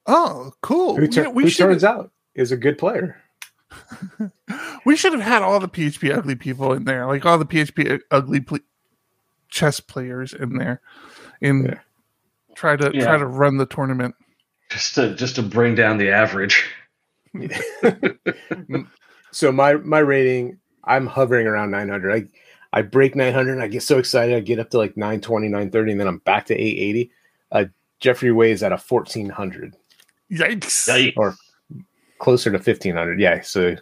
[0.06, 0.98] Oh, cool!
[0.98, 3.22] Who, ter- we, we who turns out is a good player.
[4.86, 8.02] we should have had all the PHP ugly people in there, like all the PHP
[8.12, 8.60] ugly pl-
[9.50, 10.82] chess players in there,
[11.42, 11.80] and yeah.
[12.56, 13.06] try to yeah.
[13.06, 14.16] try to run the tournament.
[14.70, 16.70] Just to just to bring down the average.
[19.32, 22.12] so my my rating I'm hovering around 900.
[22.14, 23.60] I I break 900.
[23.60, 24.36] I get so excited.
[24.36, 27.12] I get up to like 920, 930, and then I'm back to 880.
[27.52, 27.66] Uh,
[28.00, 29.76] Jeffrey Way is at a 1400.
[30.34, 31.14] Yikes.
[31.18, 31.36] Or
[32.20, 33.20] closer to 1500.
[33.20, 33.42] Yeah.
[33.42, 33.76] So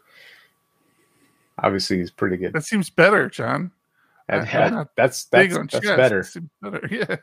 [1.59, 2.53] obviously he's pretty good.
[2.53, 3.71] That seems better, John.
[4.27, 6.25] And, uh, that's that's, that's, that's better.
[6.61, 6.87] better.
[6.91, 7.15] Yeah.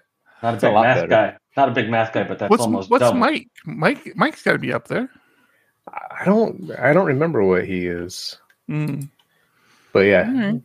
[0.42, 1.08] Not a big a math better.
[1.08, 1.36] guy.
[1.56, 3.18] Not a big math guy, but that's what's, almost what's double.
[3.18, 3.48] Mike?
[3.64, 5.08] Mike Mike's got to be up there.
[5.92, 8.38] I don't I don't remember what he is.
[8.68, 9.08] Mm.
[9.92, 10.62] But yeah, right.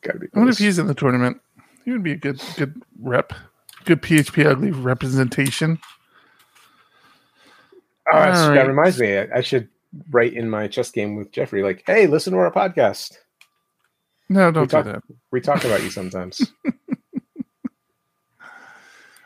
[0.00, 0.26] gotta be.
[0.26, 0.30] Close.
[0.34, 1.40] I wonder if he's in the tournament.
[1.84, 3.32] He would be a good good rep,
[3.84, 5.78] good PHP ugly representation.
[8.14, 8.54] Oh, right.
[8.54, 9.18] that reminds me.
[9.18, 9.68] I, I should
[10.10, 13.16] write in my chess game with Jeffrey, like, "Hey, listen to our podcast."
[14.28, 15.02] No, don't we do talk, that.
[15.30, 16.40] We talk about you sometimes.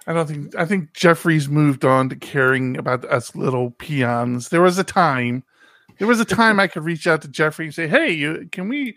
[0.07, 4.49] I don't think I think Jeffrey's moved on to caring about us little peons.
[4.49, 5.45] There was a time,
[5.99, 8.69] there was a time I could reach out to Jeffrey and say, "Hey, you, can
[8.69, 8.97] we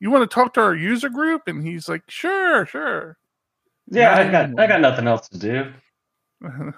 [0.00, 1.42] you want to talk to our user group?
[1.46, 3.18] And he's like, sure, sure.
[3.86, 5.72] Yeah, I got I got nothing else to do.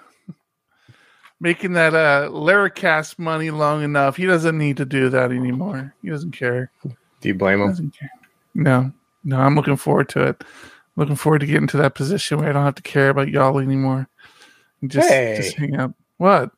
[1.43, 4.15] Making that uh Laracast money long enough.
[4.15, 5.93] He doesn't need to do that anymore.
[6.01, 6.71] He doesn't care.
[6.83, 7.91] Do you blame him?
[8.55, 8.93] No.
[9.25, 10.41] No, I'm looking forward to it.
[10.95, 13.59] Looking forward to getting to that position where I don't have to care about y'all
[13.59, 14.07] anymore.
[14.87, 15.35] Just hey.
[15.35, 15.93] just hang out.
[16.15, 16.51] What?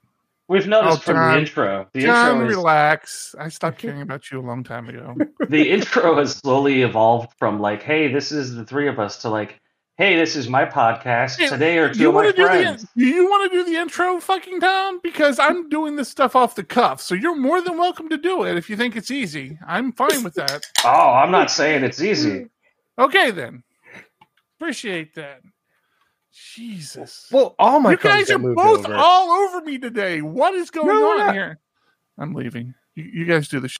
[0.47, 1.87] We've noticed oh, from the intro.
[1.93, 3.35] The John, intro is, relax.
[3.39, 5.15] I stopped caring about you a long time ago.
[5.49, 9.29] the intro has slowly evolved from like, "Hey, this is the three of us," to
[9.29, 9.59] like,
[9.97, 12.85] "Hey, this is my podcast hey, today." Or two of my friends.
[12.95, 14.99] The, you want to do the intro, fucking Tom?
[15.01, 18.43] Because I'm doing this stuff off the cuff, so you're more than welcome to do
[18.43, 19.57] it if you think it's easy.
[19.65, 20.65] I'm fine with that.
[20.83, 22.47] oh, I'm not saying it's easy.
[22.99, 23.63] okay, then.
[24.57, 25.41] Appreciate that.
[26.33, 27.29] Jesus.
[27.31, 28.95] Well, all my you guys are both over.
[28.95, 30.21] all over me today.
[30.21, 31.59] What is going no, on here?
[32.17, 32.73] I'm leaving.
[32.95, 33.69] You, you guys do the.
[33.69, 33.77] Sh-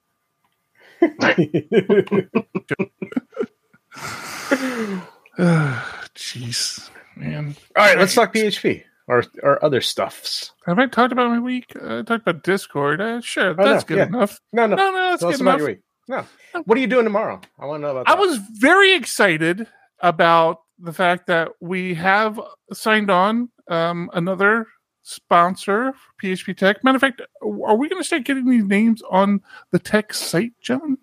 [6.16, 7.54] Jeez, man.
[7.76, 10.52] All right, let's talk PHP or or other stuffs.
[10.66, 11.72] Have I talked about my week?
[11.80, 13.00] Uh, I talked about Discord.
[13.00, 14.06] Uh, sure, oh, that's no, good yeah.
[14.06, 14.40] enough.
[14.52, 15.78] No, no, no, no, that's Tell good enough.
[16.08, 16.24] No.
[16.64, 17.40] What are you doing tomorrow?
[17.58, 18.06] I want to know about.
[18.06, 18.16] That.
[18.16, 19.66] I was very excited
[20.00, 22.40] about the fact that we have
[22.72, 24.66] signed on um, another
[25.02, 26.82] sponsor PHP Tech.
[26.82, 30.52] Matter of fact, are we going to start getting these names on the tech site,
[30.60, 30.98] John?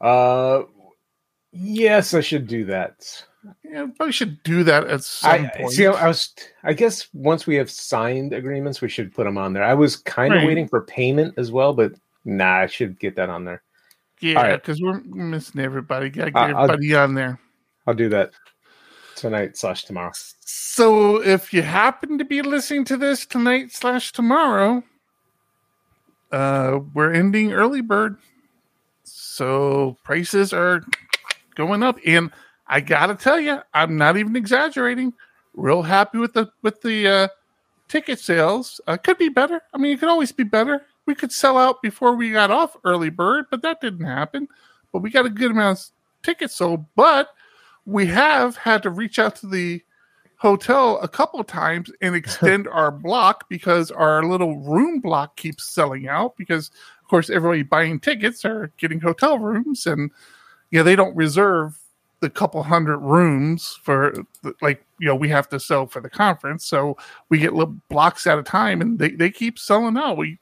[0.00, 0.62] Uh,
[1.52, 3.24] yes, I should do that.
[3.64, 5.72] Yeah, probably should do that at some I, point.
[5.72, 6.34] See, I was.
[6.62, 9.64] I guess once we have signed agreements, we should put them on there.
[9.64, 10.46] I was kind of right.
[10.46, 11.92] waiting for payment as well, but
[12.24, 13.62] nah, I should get that on there.
[14.20, 15.02] Yeah, because right.
[15.06, 16.10] we're missing everybody.
[16.10, 17.38] Got to get uh, everybody I'll, on there.
[17.86, 18.32] I'll do that
[19.14, 20.12] tonight slash tomorrow.
[20.40, 24.82] So if you happen to be listening to this tonight slash tomorrow,
[26.32, 28.16] uh, we're ending early bird.
[29.04, 30.82] So prices are
[31.54, 31.98] going up.
[32.06, 32.30] And
[32.68, 35.12] I gotta tell you, I'm not even exaggerating.
[35.54, 37.28] Real happy with the with the uh,
[37.88, 38.80] ticket sales.
[38.86, 39.60] Uh, could be better.
[39.72, 40.82] I mean, it could always be better.
[41.06, 44.48] We could sell out before we got off early bird, but that didn't happen.
[44.92, 45.84] But we got a good amount of
[46.22, 46.84] tickets sold.
[46.96, 47.28] But
[47.84, 49.82] we have had to reach out to the
[50.38, 56.08] hotel a couple times and extend our block because our little room block keeps selling
[56.08, 56.70] out because
[57.02, 60.10] of course everybody buying tickets are getting hotel rooms and
[60.70, 61.78] yeah they don't reserve
[62.20, 64.14] the couple hundred rooms for
[64.62, 66.66] like you know we have to sell for the conference.
[66.66, 66.96] So
[67.28, 70.16] we get little blocks at a time and they, they keep selling out.
[70.16, 70.38] We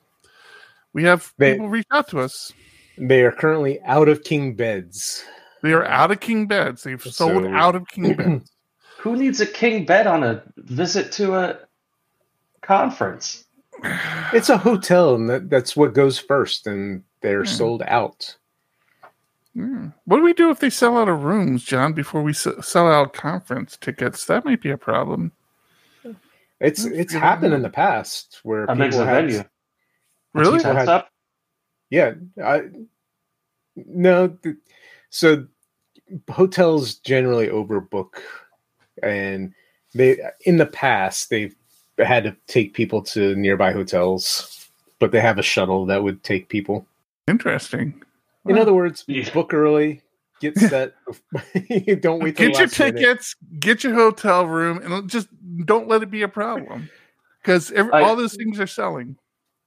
[0.93, 2.53] we have they, people reach out to us.
[2.97, 5.25] They are currently out of king beds.
[5.63, 6.83] They are out of king beds.
[6.83, 8.51] They've so, sold out of king beds.
[9.01, 11.59] Who needs a king bed on a visit to a
[12.63, 13.45] conference?
[14.33, 17.51] It's a hotel and that, that's what goes first and they're yeah.
[17.51, 18.37] sold out
[19.55, 19.89] Hmm.
[20.05, 23.13] What do we do if they sell out of rooms, John, before we sell out
[23.13, 24.27] conference tickets?
[24.27, 25.33] That might be a problem.
[26.61, 29.45] It's it's happened in the past where How big's the venue?
[30.33, 30.63] Really?
[30.63, 31.11] Had, up?
[31.91, 32.15] yeah.
[32.43, 32.63] I,
[33.77, 34.37] no.
[35.11, 35.47] So
[36.31, 38.21] hotels generally overbook,
[39.03, 39.53] and
[39.95, 41.55] they in the past they've
[41.99, 46.49] had to take people to nearby hotels, but they have a shuttle that would take
[46.49, 46.87] people.
[47.29, 48.03] Interesting.
[48.47, 49.29] In other words, yeah.
[49.33, 50.03] book early,
[50.41, 50.95] get set.
[52.01, 52.37] don't wait.
[52.37, 53.61] Get your tickets, minute.
[53.61, 55.29] get your hotel room, and just
[55.65, 56.91] don't let it be a problem
[57.41, 59.17] because all those things are selling.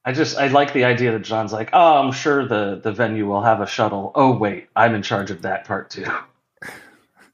[0.06, 3.28] I just I like the idea that John's like, oh, I'm sure the the venue
[3.28, 4.12] will have a shuttle.
[4.16, 6.06] Oh wait, I'm in charge of that part too.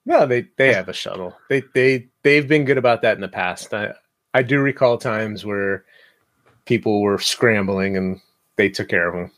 [0.06, 1.34] No, they they have a shuttle.
[1.50, 3.74] They they they've been good about that in the past.
[3.74, 3.94] I
[4.34, 5.86] I do recall times where
[6.66, 8.20] people were scrambling and
[8.58, 9.32] they took care of them.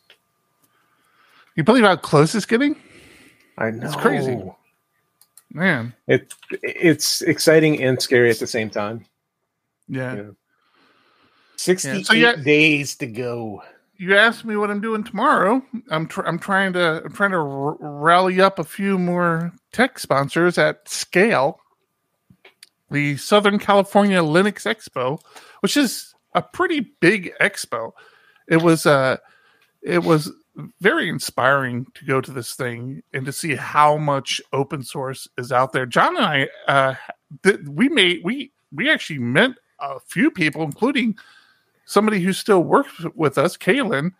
[1.56, 2.76] You believe how close it's getting?
[3.58, 3.88] I know.
[3.88, 4.38] It's crazy.
[5.52, 5.94] Man.
[6.08, 9.06] It it's exciting and scary at the same time.
[9.88, 10.32] Yeah.
[11.58, 12.04] 68 yeah.
[12.04, 13.64] So yeah, days to go.
[13.98, 15.62] You asked me what I'm doing tomorrow.
[15.90, 20.00] I'm tr- I'm trying to I'm trying to r- rally up a few more tech
[20.00, 21.62] sponsors at scale.
[22.92, 25.20] The Southern California Linux Expo,
[25.62, 27.94] which is a pretty big expo.
[28.50, 29.18] It was uh
[29.82, 30.32] it was
[30.80, 35.52] very inspiring to go to this thing and to see how much open source is
[35.52, 35.86] out there.
[35.86, 36.96] John and I, uh,
[37.44, 41.18] th- we made we we actually met a few people, including
[41.86, 44.12] somebody who still works with us, Kaylin,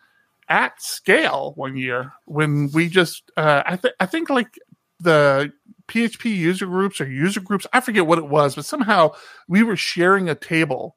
[0.50, 4.60] at scale one year when we just uh, I I think like
[5.00, 5.52] the
[5.88, 9.12] PHP user groups or user groups, I forget what it was, but somehow
[9.48, 10.96] we were sharing a table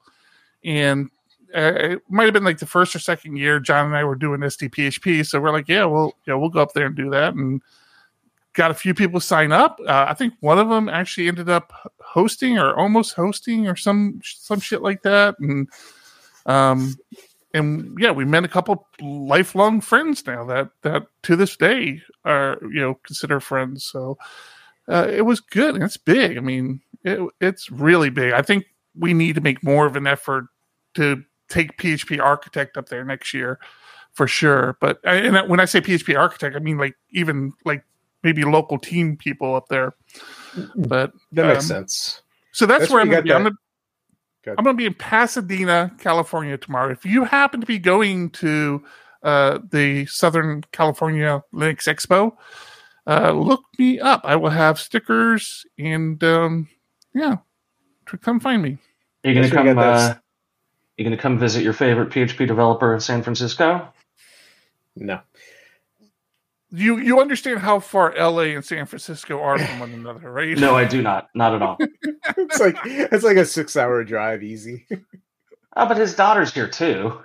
[0.65, 1.11] and
[1.55, 4.15] uh, it might have been like the first or second year John and I were
[4.15, 5.27] doing SDPHP.
[5.27, 7.35] So we're like, yeah, well, yeah, we'll go up there and do that.
[7.35, 7.63] And
[8.59, 9.79] got a few people sign up.
[9.87, 14.21] Uh, I think one of them actually ended up hosting or almost hosting or some
[14.23, 15.39] some shit like that.
[15.39, 15.69] And
[16.47, 16.97] um,
[17.55, 22.59] and yeah, we met a couple lifelong friends now that that to this day are
[22.63, 23.85] you know consider friends.
[23.85, 24.19] So
[24.89, 26.37] uh, it was good it's big.
[26.37, 28.33] I mean, it, it's really big.
[28.33, 30.47] I think we need to make more of an effort
[30.95, 33.59] to take PHP Architect up there next year
[34.13, 34.77] for sure.
[34.81, 37.85] But and when I say PHP Architect, I mean like even like
[38.23, 39.95] maybe local team people up there.
[40.75, 42.23] But that makes um, sense.
[42.53, 43.33] So that's, that's where, I'm going to be.
[43.33, 43.57] I'm gonna,
[44.47, 46.91] I'm going to be in Pasadena, California tomorrow.
[46.91, 48.83] If you happen to be going to
[49.23, 52.33] uh, the Southern California Linux Expo,
[53.07, 54.23] uh, look me up.
[54.25, 56.69] I will have stickers and um,
[57.15, 57.37] yeah,
[58.21, 58.79] come find me.
[59.25, 59.79] Are you going to come?
[59.79, 60.15] Uh,
[60.99, 63.89] you going to come visit your favorite PHP developer in San Francisco?
[64.97, 65.21] No.
[66.71, 70.59] You you understand how far LA and San Francisco are from one another, right?
[70.59, 71.29] no, I do not.
[71.35, 71.79] Not at all.
[72.37, 74.87] it's like it's like a six hour drive, easy.
[75.77, 77.19] oh, but his daughter's here too.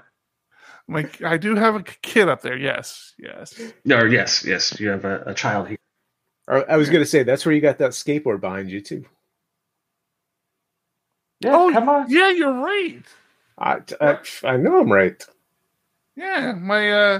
[0.87, 2.55] Like I do have a kid up there.
[2.55, 3.59] Yes, yes.
[3.91, 4.79] Or yes, yes.
[4.79, 5.77] You have a, a child here.
[6.47, 9.05] I was going to say that's where you got that skateboard behind you too.
[11.39, 12.09] Yeah, oh, come on.
[12.09, 13.03] Yeah, you're right.
[13.57, 15.23] I, I, I know I'm right.
[16.15, 17.19] Yeah, my uh,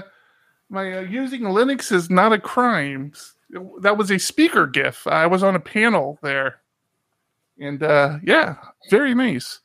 [0.68, 3.12] my uh, using Linux is not a crime.
[3.80, 5.06] That was a speaker GIF.
[5.06, 6.60] I was on a panel there,
[7.58, 8.56] and uh, yeah,
[8.90, 9.60] very nice.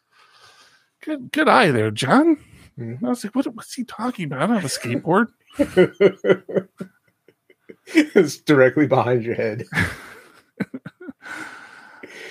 [1.02, 2.38] Good, good eye there, John.
[2.78, 3.06] Mm-hmm.
[3.06, 4.42] I was like, what, what's he talking about?
[4.42, 5.28] I don't have a skateboard.
[7.88, 9.66] it's directly behind your head.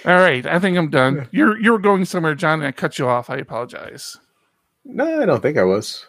[0.04, 1.28] All right, I think I'm done.
[1.32, 3.30] You're you're going somewhere, John, and I cut you off.
[3.30, 4.16] I apologize.
[4.88, 6.06] No, I don't think I was.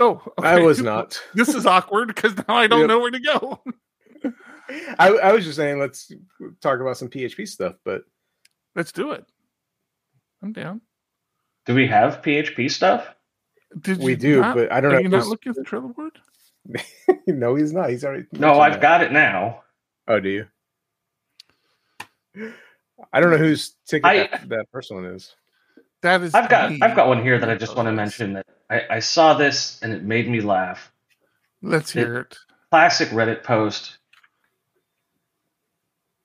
[0.00, 0.48] Oh, okay.
[0.48, 1.20] I was not.
[1.34, 2.88] This is awkward because now I don't yep.
[2.88, 3.62] know where to go.
[4.98, 6.10] I, I was just saying, let's
[6.60, 8.04] talk about some PHP stuff, but
[8.74, 9.26] let's do it.
[10.42, 10.80] I'm down.
[11.66, 13.14] Do we have PHP stuff?
[13.80, 15.00] Did we do, not, but I don't are know.
[15.00, 16.18] you not looking at the Trello board?
[17.26, 17.90] no, he's not.
[17.90, 18.26] He's already.
[18.32, 18.82] No, I've that.
[18.82, 19.62] got it now.
[20.06, 20.46] Oh, do you?
[23.12, 25.34] I don't know whose ticket I, that, that person one is.
[26.02, 26.34] That is.
[26.34, 26.80] I've got me.
[26.82, 29.78] I've got one here that I just want to mention that I, I saw this
[29.82, 30.92] and it made me laugh.
[31.62, 32.32] Let's hear it.
[32.32, 32.38] it.
[32.70, 33.98] Classic Reddit post.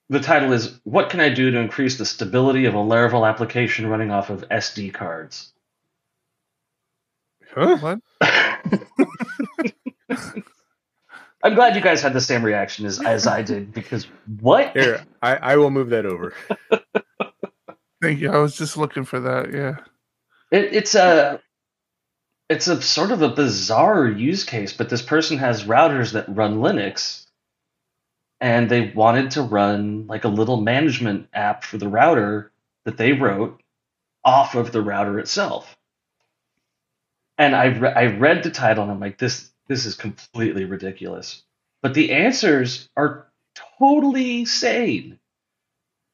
[0.10, 3.88] The title is "What can I do to increase the stability of a Laravel application
[3.88, 5.54] running off of SD cards?"
[7.54, 7.78] Huh?
[7.78, 8.00] What?
[11.44, 14.08] I'm glad you guys had the same reaction as, as I did because
[14.40, 14.76] what?
[14.76, 16.34] Here, I, I will move that over.
[18.02, 18.32] Thank you.
[18.32, 19.54] I was just looking for that.
[19.54, 19.78] Yeah.
[20.52, 21.42] It, it's a
[22.50, 26.60] it's a sort of a bizarre use case, but this person has routers that run
[26.60, 27.26] Linux
[28.40, 32.52] and they wanted to run like a little management app for the router
[32.86, 33.62] that they wrote
[34.24, 35.78] off of the router itself.
[37.38, 41.44] And I re- I read the title and I'm like this this is completely ridiculous.
[41.82, 43.28] But the answers are
[43.80, 45.20] totally sane.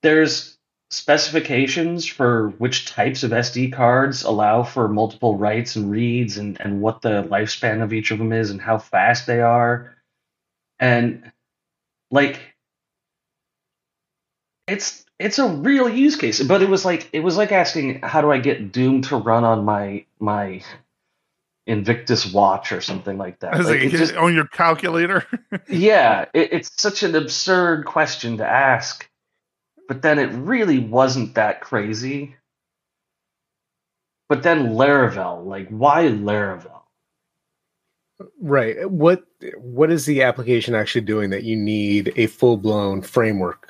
[0.02, 0.58] There's
[0.93, 6.82] specifications for which types of SD cards allow for multiple writes and reads and, and
[6.82, 9.95] what the lifespan of each of them is and how fast they are.
[10.79, 11.32] And
[12.12, 12.39] like
[14.67, 16.43] it's it's a real use case.
[16.43, 19.43] But it was like it was like asking how do I get Doom to run
[19.43, 20.62] on my my
[21.65, 23.53] Invictus watch or something like that.
[23.63, 25.25] Like, it just, on your calculator.
[25.69, 29.10] yeah, it, it's such an absurd question to ask,
[29.88, 32.36] but then it really wasn't that crazy.
[34.30, 36.82] But then Laravel, like why Laravel?
[38.39, 38.89] Right.
[38.89, 39.26] What
[39.58, 43.69] what is the application actually doing that you need a full blown framework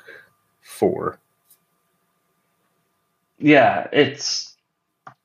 [0.62, 1.18] for?
[3.38, 4.56] Yeah, it's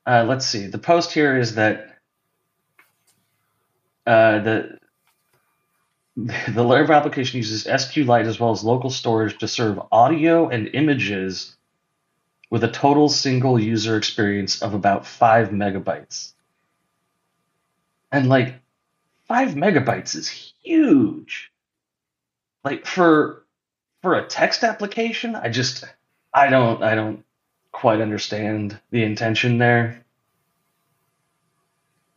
[0.06, 0.66] uh, let's see.
[0.66, 1.98] The post here is that
[4.06, 4.78] uh, the
[6.48, 11.56] the Laravel application uses SQLite as well as local storage to serve audio and images
[12.50, 16.32] with a total single user experience of about five megabytes.
[18.12, 18.56] And like
[19.28, 21.52] five megabytes is huge.
[22.64, 23.44] Like for
[24.02, 25.84] for a text application, I just
[26.34, 27.24] I don't I don't
[27.72, 30.04] quite understand the intention there.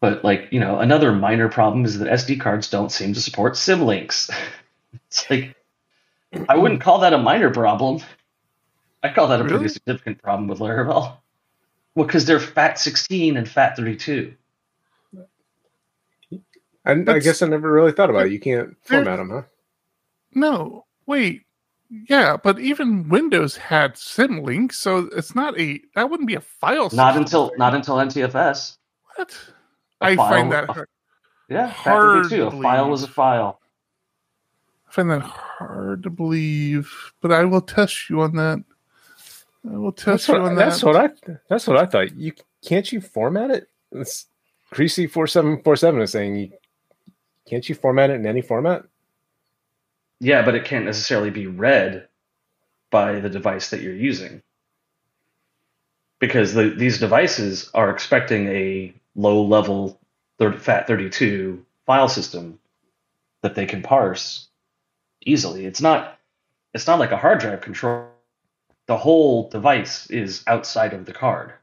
[0.04, 3.54] But like, you know, another minor problem is that SD cards don't seem to support
[3.54, 4.30] symlinks.
[5.08, 5.56] it's like
[6.50, 8.02] I wouldn't call that a minor problem.
[9.02, 9.60] I call that a really?
[9.60, 11.16] pretty significant problem with Laravel.
[11.96, 14.36] Well, because they're FAT16 and FAT32.
[16.84, 18.34] And I guess I never really thought about it.
[18.34, 19.44] You can't format them, huh?
[20.36, 21.44] No, wait.
[22.10, 26.90] Yeah, but even Windows had symlinks, so it's not a that wouldn't be a file.
[26.92, 28.76] Not until not until NTFS.
[29.16, 29.40] What?
[30.04, 30.88] I file, find that hard,
[31.50, 32.48] yeah hard too.
[32.48, 33.60] A file is a file.
[34.88, 38.64] I find that hard to believe, but I will test you on that.
[39.72, 40.66] I will test that's you what, on that.
[40.66, 41.10] That's what I.
[41.50, 42.16] That's what I thought.
[42.16, 42.34] You
[42.66, 43.70] can't you format it?
[43.92, 44.28] It's
[44.72, 46.52] Greasy four seven four seven is saying you
[47.48, 48.84] can't you format it in any format?
[50.20, 52.08] Yeah, but it can't necessarily be read
[52.90, 54.42] by the device that you're using
[56.20, 60.00] because the, these devices are expecting a low level
[60.40, 62.60] FAT32 file system
[63.42, 64.48] that they can parse
[65.26, 65.66] easily.
[65.66, 66.20] It's not
[66.74, 68.08] it's not like a hard drive control.
[68.88, 71.54] The whole device is outside of the card.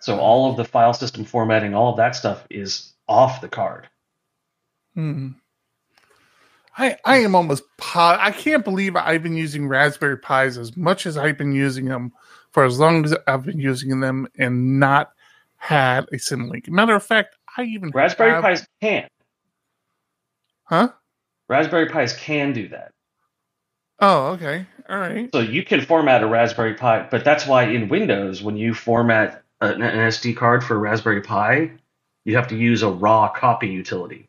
[0.00, 3.88] So all of the file system formatting, all of that stuff is off the card.
[4.94, 5.30] Hmm.
[6.78, 11.06] I I am almost po- I can't believe I've been using Raspberry Pis as much
[11.06, 12.12] as I've been using them
[12.50, 15.12] for as long as I've been using them and not
[15.56, 16.68] had a symlink.
[16.68, 18.44] Matter of fact, I even Raspberry have...
[18.44, 19.08] Pis can.
[20.64, 20.90] Huh?
[21.48, 22.92] Raspberry Pis can do that.
[24.00, 24.66] Oh, okay.
[24.88, 25.30] All right.
[25.32, 29.42] So you can format a Raspberry Pi, but that's why in Windows, when you format
[29.60, 31.70] an, SD card for a Raspberry Pi,
[32.24, 34.28] you have to use a raw copy utility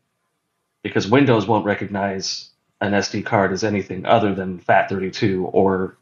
[0.83, 5.97] because Windows won't recognize an SD card as anything other than FAT32 or,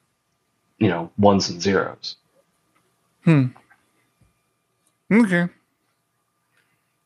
[0.78, 2.18] you know, ones and zeros.
[3.24, 3.48] Hmm.
[5.12, 5.48] Okay.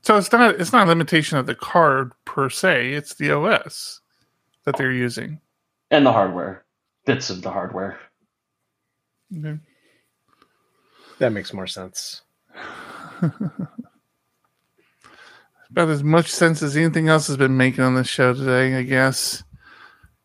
[0.02, 4.02] So it's not it's not a limitation of the card per se, it's the OS
[4.64, 5.40] that they're using.
[5.92, 6.64] And the hardware.
[7.06, 8.00] Bits of the hardware.
[9.38, 9.58] Okay.
[11.20, 12.22] That makes more sense.
[15.72, 18.84] About as much sense as anything else has been making on this show today, I
[18.84, 19.44] guess.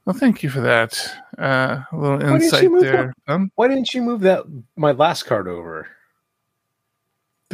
[0.05, 0.99] Well, thank you for that.
[1.39, 3.13] Uh, a little insight there.
[3.27, 4.45] Um, why didn't you move that
[4.77, 5.89] my last card over?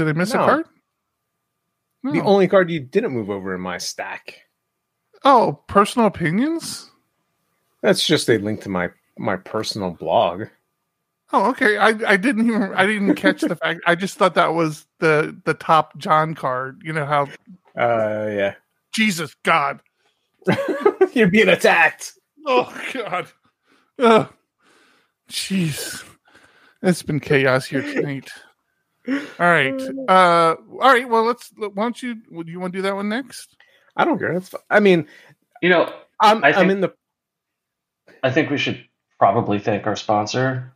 [0.00, 0.42] Did I miss no.
[0.42, 0.66] a card?
[2.02, 2.12] No.
[2.12, 4.40] The only card you didn't move over in my stack.
[5.24, 6.90] Oh, personal opinions?
[7.82, 8.88] That's just a link to my
[9.18, 10.44] my personal blog.
[11.34, 11.76] Oh, okay.
[11.76, 13.80] I, I didn't even I didn't catch the fact.
[13.86, 16.80] I just thought that was the the top John card.
[16.82, 17.24] You know how?
[17.76, 18.54] Uh, yeah.
[18.94, 19.82] Jesus God,
[21.12, 22.14] you're being attacked.
[22.46, 23.26] Oh God.
[23.98, 24.30] Oh,
[25.30, 26.02] jeez.
[26.82, 28.30] It's been chaos here tonight.
[29.08, 29.80] All right.
[30.08, 31.08] Uh, all right.
[31.08, 31.50] Well, let's.
[31.56, 32.16] Why don't you?
[32.30, 33.56] Would you want to do that one next?
[33.96, 34.34] I don't care.
[34.34, 34.60] That's fine.
[34.70, 35.06] I mean,
[35.62, 36.92] you know, I'm think, I'm in the.
[38.22, 38.84] I think we should
[39.18, 40.74] probably thank our sponsor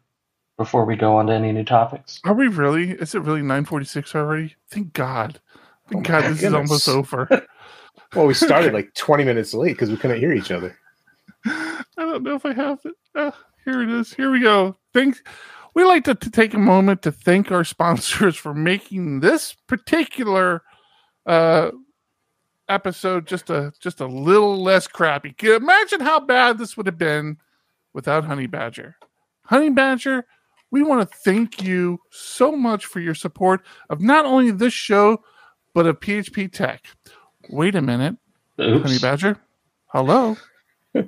[0.57, 2.21] before we go on to any new topics.
[2.25, 2.93] Are we really?
[2.93, 4.57] Is it really 9:46 already?
[4.71, 5.41] Thank God.
[5.91, 6.43] Thank oh God, this goodness.
[6.43, 7.29] is almost over.
[8.15, 10.77] well, we started like 20 minutes late because we couldn't hear each other.
[11.47, 12.95] I don't know if I have it.
[13.15, 13.31] Uh,
[13.65, 14.15] here it is.
[14.15, 14.77] Here we go.
[14.95, 15.23] Thanks.
[15.75, 20.63] We like to, to, take a moment to thank our sponsors for making this particular
[21.27, 21.73] uh,
[22.69, 25.35] episode just a just a little less crappy.
[25.43, 27.39] Imagine how bad this would have been
[27.93, 28.95] without Honeybadger.
[29.47, 30.27] Honey Badger,
[30.71, 35.23] we want to thank you so much for your support of not only this show
[35.75, 36.85] but of PHP Tek.
[37.51, 38.17] Wait a minute,
[38.61, 38.89] Oops.
[38.89, 39.39] Honeybadger.
[39.87, 40.37] Hello.
[40.95, 41.03] All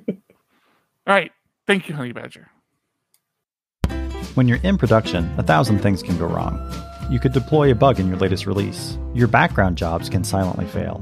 [1.05, 1.31] right.
[1.65, 2.49] Thank you, Honey Badger.
[4.37, 6.61] When you're in production, a thousand things can go wrong.
[7.09, 8.95] You could deploy a bug in your latest release.
[9.15, 11.01] Your background jobs can silently fail.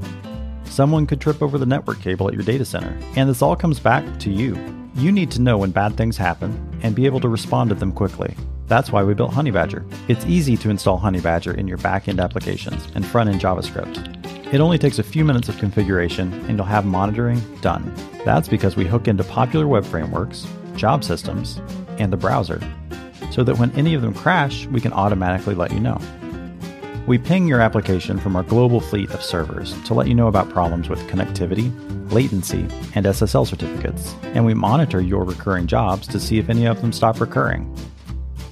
[0.64, 3.78] Someone could trip over the network cable at your data center, and this all comes
[3.78, 4.56] back to you.
[4.94, 7.92] You need to know when bad things happen and be able to respond to them
[7.92, 8.34] quickly.
[8.68, 9.84] That's why we built Honeybadger.
[10.08, 14.54] It's easy to install Honeybadger in your backend applications and front end JavaScript.
[14.54, 17.94] It only takes a few minutes of configuration and you'll have monitoring done.
[18.24, 21.60] That's because we hook into popular web frameworks, job systems,
[21.98, 22.62] and the browser,
[23.36, 26.00] so that when any of them crash, we can automatically let you know.
[27.06, 30.48] We ping your application from our global fleet of servers to let you know about
[30.48, 31.70] problems with connectivity,
[32.10, 36.80] latency, and SSL certificates, and we monitor your recurring jobs to see if any of
[36.80, 37.66] them stop recurring.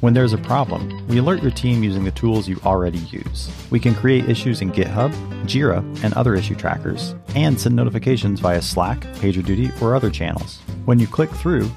[0.02, 3.50] When there's a problem, we alert your team using the tools you already use.
[3.70, 5.14] We can create issues in GitHub,
[5.46, 10.58] Jira, and other issue trackers, and send notifications via Slack, PagerDuty, or other channels.
[10.84, 11.70] When you click through,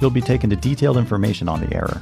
[0.00, 2.00] you'll be taken to detailed information on the error.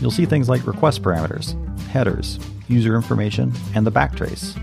[0.00, 1.54] You'll see things like request parameters,
[1.88, 2.38] headers,
[2.68, 4.54] user information, and the backtrace.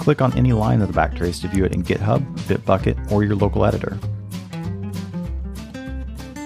[0.00, 3.36] Click on any line of the backtrace to view it in GitHub, Bitbucket, or your
[3.36, 3.94] local editor.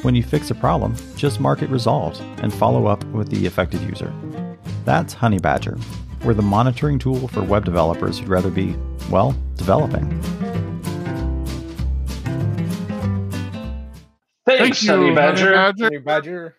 [0.02, 3.80] When you fix a problem, just mark it resolved and follow up with the affected
[3.82, 4.12] user.
[4.84, 5.82] That's Honeybadger.
[6.24, 8.76] We're the monitoring tool for web developers who'd rather be,
[9.10, 10.08] well, developing.
[14.46, 15.80] Thanks, Thank you, Honeybadger.
[15.80, 16.54] Honey Badger.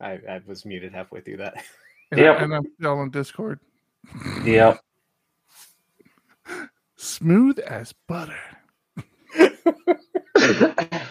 [0.00, 1.64] I, I was muted halfway through that.
[2.10, 2.40] And, yep.
[2.40, 3.60] and I'm still on Discord.
[4.44, 4.80] Yep.
[6.96, 8.38] Smooth as butter.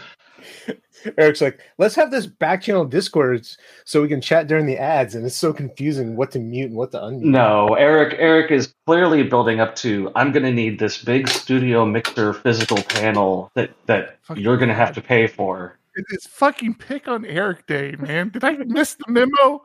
[1.17, 3.47] Eric's like, let's have this back channel Discord
[3.83, 6.77] so we can chat during the ads, and it's so confusing what to mute and
[6.77, 7.23] what to unmute.
[7.23, 8.15] No, Eric.
[8.17, 10.11] Eric is clearly building up to.
[10.15, 14.69] I'm going to need this big studio mixer physical panel that that fucking you're going
[14.69, 15.77] to have to pay for.
[15.95, 18.29] It's fucking pick on Eric Day, man.
[18.29, 19.63] Did I miss the memo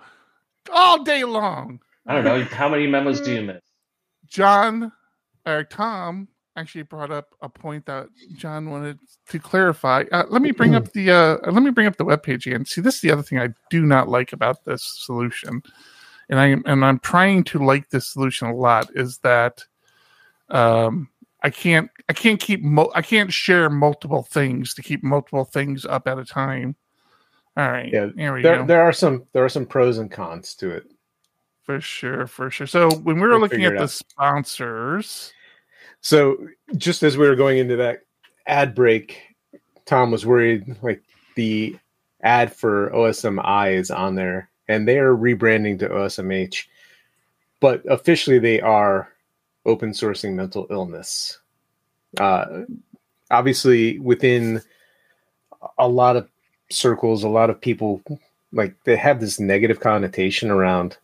[0.72, 1.80] all day long?
[2.06, 2.42] I don't know.
[2.44, 3.62] How many memos do you miss?
[4.26, 4.92] John
[5.46, 10.04] or Tom actually brought up a point that John wanted to clarify.
[10.12, 12.64] Uh, let me bring up the uh, let me bring up the web page again.
[12.64, 15.62] See, this is the other thing I do not like about this solution,
[16.28, 18.90] and I and I'm trying to like this solution a lot.
[18.94, 19.64] Is that
[20.48, 21.08] um,
[21.42, 25.84] I can't I can't keep mo- I can't share multiple things to keep multiple things
[25.84, 26.76] up at a time.
[27.56, 28.66] All right, yeah, there go.
[28.66, 30.90] There are some there are some pros and cons to it.
[31.62, 32.66] For sure, for sure.
[32.66, 35.32] So when we were we'll looking at the sponsors,
[36.00, 38.02] so just as we were going into that
[38.46, 39.20] ad break,
[39.86, 41.02] Tom was worried like
[41.36, 41.78] the
[42.22, 46.66] ad for OSMI is on there and they are rebranding to OSMH.
[47.60, 49.08] But officially they are
[49.66, 51.38] open sourcing mental illness.
[52.18, 52.62] Uh,
[53.30, 54.60] obviously within
[55.78, 56.28] a lot of
[56.70, 58.02] circles, a lot of people
[58.52, 60.96] like they have this negative connotation around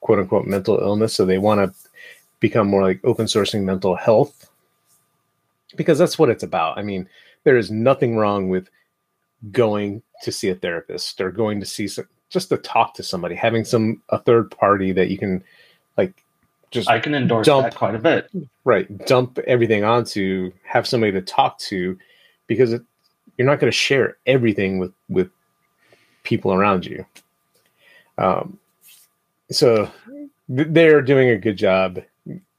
[0.00, 1.14] quote unquote mental illness.
[1.14, 1.90] So they want to
[2.40, 4.50] become more like open sourcing mental health
[5.76, 6.78] because that's what it's about.
[6.78, 7.08] I mean,
[7.44, 8.68] there is nothing wrong with
[9.52, 13.34] going to see a therapist or going to see some, just to talk to somebody,
[13.34, 15.42] having some a third party that you can
[16.70, 18.30] just I can endorse dump, that quite a bit.
[18.64, 21.98] Right, dump everything onto, have somebody to talk to
[22.46, 22.82] because it,
[23.36, 25.30] you're not going to share everything with with
[26.22, 27.06] people around you.
[28.18, 28.58] Um,
[29.50, 29.90] so
[30.48, 32.00] they're doing a good job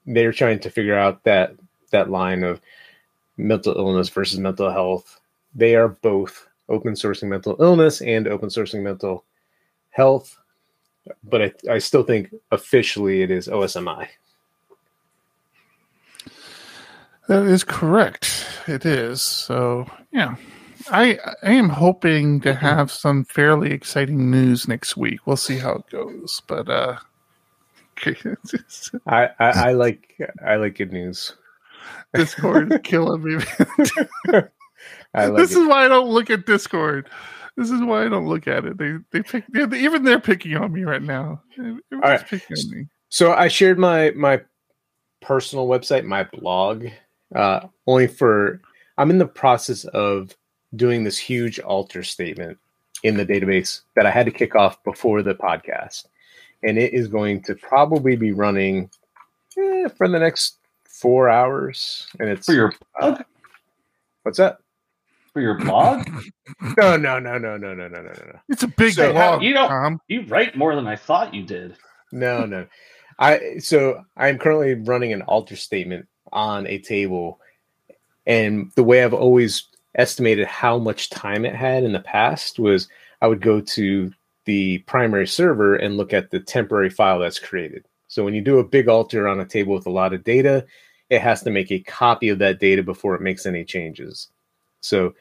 [0.07, 1.53] they're trying to figure out that
[1.91, 2.61] that line of
[3.35, 5.19] mental illness versus mental health.
[5.53, 9.25] They are both open sourcing mental illness and open sourcing mental
[9.89, 10.37] health,
[11.23, 14.07] but I, I still think officially it is OSMI.
[17.27, 18.45] That is correct.
[18.67, 19.21] It is.
[19.21, 20.35] So, yeah.
[20.89, 25.25] I, I am hoping to have some fairly exciting news next week.
[25.25, 26.41] We'll see how it goes.
[26.47, 26.97] But uh
[29.07, 31.33] I, I, I like I like good news.
[32.13, 33.35] Discord is killing me.
[34.27, 35.57] like this it.
[35.57, 37.09] is why I don't look at Discord.
[37.57, 38.77] This is why I don't look at it.
[38.77, 41.41] They they pick they, even they're picking on me right now.
[41.59, 42.23] All right.
[43.09, 44.41] So I shared my my
[45.21, 46.85] personal website, my blog,
[47.35, 48.61] uh, only for
[48.99, 50.37] I'm in the process of
[50.75, 52.59] doing this huge alter statement
[53.01, 56.05] in the database that I had to kick off before the podcast,
[56.61, 58.91] and it is going to probably be running
[59.57, 62.07] eh, for the next four hours.
[62.19, 62.73] And it's for your.
[62.99, 63.17] Uh,
[64.21, 64.59] what's that?
[65.37, 66.09] For your blog?
[66.79, 68.39] no, no, no, no, no, no, no, no, no.
[68.49, 69.43] It's a big so, blog.
[69.43, 69.69] You don't.
[69.69, 70.01] Tom.
[70.07, 71.77] You write more than I thought you did.
[72.11, 72.65] No, no.
[73.19, 77.39] I so I am currently running an alter statement on a table,
[78.25, 82.89] and the way I've always estimated how much time it had in the past was
[83.21, 84.11] I would go to
[84.45, 87.85] the primary server and look at the temporary file that's created.
[88.07, 90.65] So when you do a big alter on a table with a lot of data,
[91.11, 94.29] it has to make a copy of that data before it makes any changes.
[94.81, 95.13] So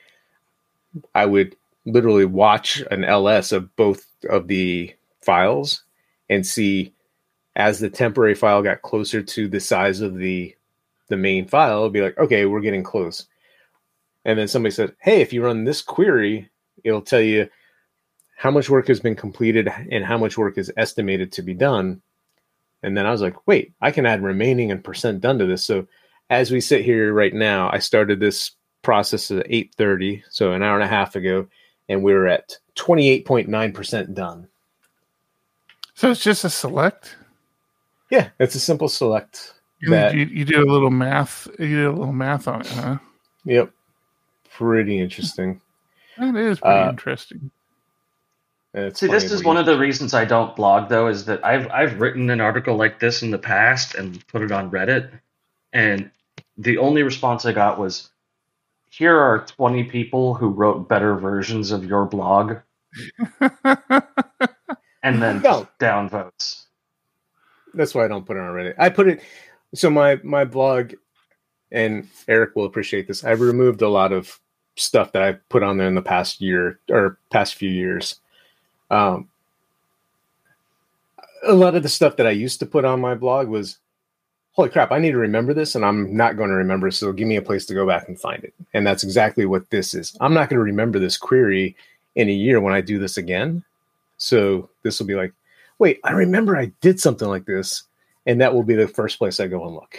[1.14, 5.82] I would literally watch an LS of both of the files
[6.28, 6.92] and see
[7.54, 10.54] as the temporary file got closer to the size of the
[11.08, 13.26] the main file, it'll be like, okay, we're getting close.
[14.24, 16.50] And then somebody said, hey, if you run this query,
[16.82, 17.48] it'll tell you
[18.36, 22.02] how much work has been completed and how much work is estimated to be done.
[22.82, 25.64] And then I was like, wait, I can add remaining and percent done to this.
[25.64, 25.86] So
[26.28, 28.50] as we sit here right now, I started this
[28.86, 31.48] process at 8:30, so an hour and a half ago,
[31.88, 34.46] and we are at 28.9% done.
[35.94, 37.16] So it's just a select?
[38.10, 39.54] Yeah, it's a simple select.
[39.80, 41.48] You, that, you, you did a little math.
[41.58, 42.98] You did a little math on it, huh?
[43.44, 43.72] Yep.
[44.50, 45.60] Pretty interesting.
[46.16, 47.50] That is pretty uh, interesting.
[48.92, 51.98] See, this is one of the reasons I don't blog, though, is that I've I've
[51.98, 55.10] written an article like this in the past and put it on Reddit,
[55.72, 56.10] and
[56.58, 58.10] the only response I got was,
[58.96, 62.56] "Here are twenty people who wrote better versions of your blog,"
[65.02, 65.68] and then no.
[65.78, 66.66] down votes.
[67.74, 68.74] That's why I don't put it on Reddit.
[68.78, 69.22] I put it
[69.74, 70.94] so my my blog,
[71.70, 73.24] and Eric will appreciate this.
[73.24, 74.40] I've removed a lot of
[74.76, 78.20] stuff that I put on there in the past year or past few years
[78.90, 79.28] um,
[81.46, 83.78] a lot of the stuff that I used to put on my blog was,
[84.56, 86.90] holy crap, I need to remember this and I'm not going to remember.
[86.90, 88.54] So give me a place to go back and find it.
[88.72, 90.16] And that's exactly what this is.
[90.20, 91.76] I'm not going to remember this query
[92.14, 93.62] in a year when I do this again.
[94.16, 95.32] So this will be like,
[95.78, 97.82] wait, I remember I did something like this.
[98.24, 99.98] And that will be the first place I go and look.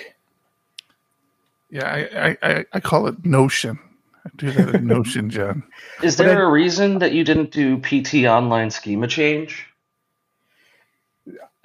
[1.70, 3.80] Yeah, I, I, I call it Notion
[4.26, 5.64] I do that in Notion, John.
[6.04, 9.68] Is there I, a reason that you didn't do PT online schema change?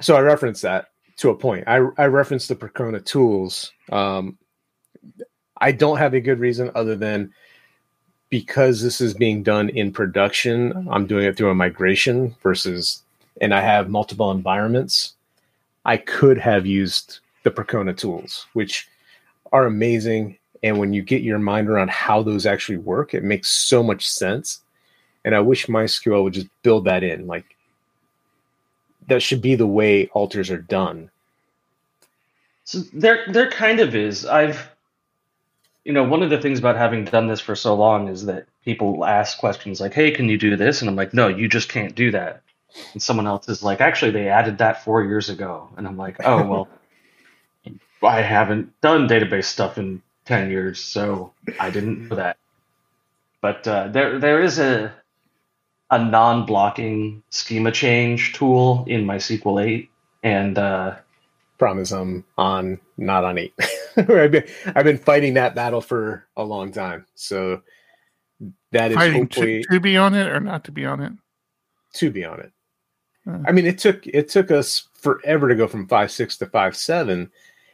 [0.01, 1.65] So I referenced that to a point.
[1.67, 3.73] I, I referenced the Percona tools.
[3.91, 4.39] Um,
[5.61, 7.33] I don't have a good reason other than
[8.31, 10.89] because this is being done in production.
[10.91, 13.03] I'm doing it through a migration versus,
[13.41, 15.15] and I have multiple environments.
[15.85, 18.89] I could have used the Percona tools, which
[19.53, 23.49] are amazing and when you get your mind around how those actually work, it makes
[23.49, 24.61] so much sense.
[25.25, 27.27] And I wish MySQL would just build that in.
[27.27, 27.57] Like
[29.13, 31.11] that should be the way alters are done.
[32.65, 34.25] So there there kind of is.
[34.25, 34.71] I've
[35.85, 38.47] you know, one of the things about having done this for so long is that
[38.65, 41.69] people ask questions like, "Hey, can you do this?" and I'm like, "No, you just
[41.69, 42.43] can't do that."
[42.93, 46.17] And someone else is like, "Actually, they added that 4 years ago." And I'm like,
[46.25, 46.69] "Oh, well,
[48.03, 52.37] I haven't done database stuff in 10 years, so I didn't know that.
[53.41, 54.95] But uh, there there is a
[55.93, 59.91] a non-blocking schema change tool in MySQL 8,
[60.25, 60.97] and uh,
[61.59, 63.55] promise I'm on not on 8.
[63.97, 67.63] I've been I've been fighting that battle for a long time, so
[68.73, 71.13] that is fighting hopefully to, to, be on it or not to be on it.
[71.95, 72.53] To be on it.
[73.47, 76.75] I mean, it took it took us forever to go from five six to five
[76.75, 77.31] seven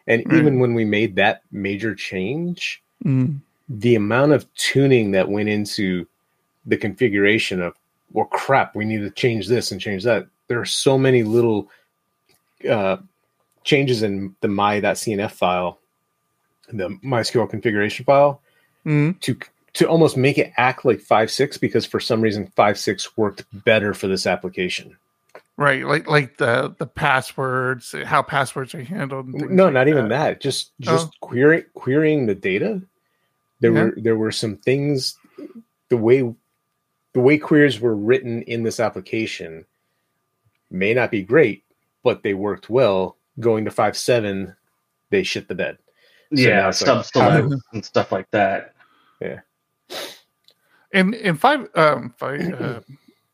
[0.08, 0.38] and right.
[0.38, 3.38] even when we made that major change, mm.
[3.68, 6.06] the amount of tuning that went into
[6.64, 7.74] the configuration of,
[8.12, 10.26] well, crap, we need to change this and change that.
[10.48, 11.68] There are so many little
[12.68, 12.98] uh,
[13.64, 15.78] changes in the my.cnf file,
[16.72, 18.40] the MySQL configuration file,
[18.86, 19.18] mm.
[19.20, 19.38] to
[19.74, 23.44] to almost make it act like five six because for some reason five six worked
[23.52, 24.96] better for this application.
[25.56, 29.28] Right, like like the the passwords, how passwords are handled.
[29.28, 30.40] No, like not even that.
[30.40, 31.10] Just just oh.
[31.20, 32.80] querying querying the data.
[33.60, 33.82] There yeah.
[33.82, 35.18] were there were some things
[35.88, 36.32] the way
[37.14, 39.64] the way queries were written in this application
[40.70, 41.64] may not be great,
[42.02, 43.16] but they worked well.
[43.40, 44.54] Going to five seven,
[45.10, 45.78] they shit the bed.
[46.34, 48.74] So yeah, sub select and stuff like that.
[49.20, 49.40] Yeah.
[50.92, 52.80] And in five um five uh,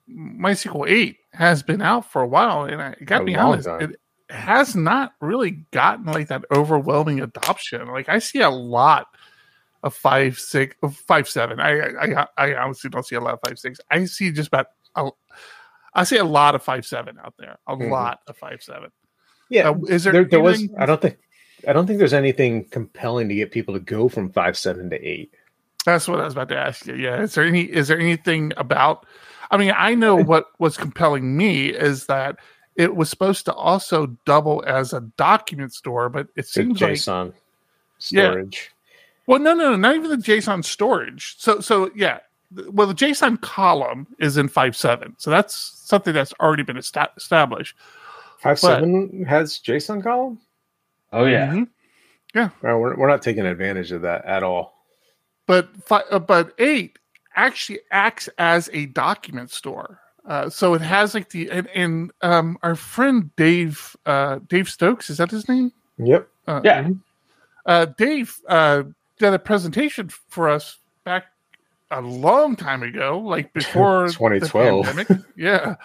[0.09, 3.81] MySQL eight has been out for a while, and I got to be honest, time.
[3.81, 4.01] it
[4.31, 7.87] has not really gotten like that overwhelming adoption.
[7.89, 9.09] Like I see a lot
[9.85, 11.61] of five six of five seven.
[11.61, 13.79] I I I honestly don't see a lot of five six.
[13.91, 15.11] I see just about a,
[15.93, 17.59] I see a lot of five seven out there.
[17.69, 17.93] A mm-hmm.
[17.93, 18.91] lot of five seven.
[19.51, 20.13] Yeah, uh, is there?
[20.15, 20.67] There, there was.
[20.79, 21.19] I don't think.
[21.69, 24.97] I don't think there's anything compelling to get people to go from five seven to
[24.97, 25.33] eight.
[25.85, 26.95] That's what I was about to ask you.
[26.95, 27.63] Yeah, is there any?
[27.63, 29.07] Is there anything about?
[29.51, 32.39] I mean, I know what was compelling me is that
[32.75, 37.35] it was supposed to also double as a document store, but it seems like JSON
[37.99, 38.71] storage.
[38.71, 38.74] Yeah.
[39.27, 41.37] Well, no, no, no, not even the JSON storage.
[41.39, 42.21] So, so yeah.
[42.71, 47.75] Well, the JSON column is in five seven, so that's something that's already been established.
[48.39, 50.39] Five seven has JSON column.
[51.13, 51.63] Oh yeah, mm-hmm.
[52.35, 52.51] yeah.
[52.63, 54.75] Well, we're we're not taking advantage of that at all.
[55.47, 56.99] But fi- uh, but eight
[57.35, 60.01] actually acts as a document store.
[60.27, 65.11] Uh, so it has like the and, and um, our friend Dave uh, Dave Stokes
[65.11, 65.73] is that his name?
[65.99, 66.29] Yep.
[66.47, 66.83] Uh, yeah.
[66.83, 66.93] Mm-hmm.
[67.67, 68.85] Uh, Dave uh,
[69.19, 71.27] did a presentation for us back
[71.91, 75.07] a long time ago, like before 2012.
[75.37, 75.77] yeah,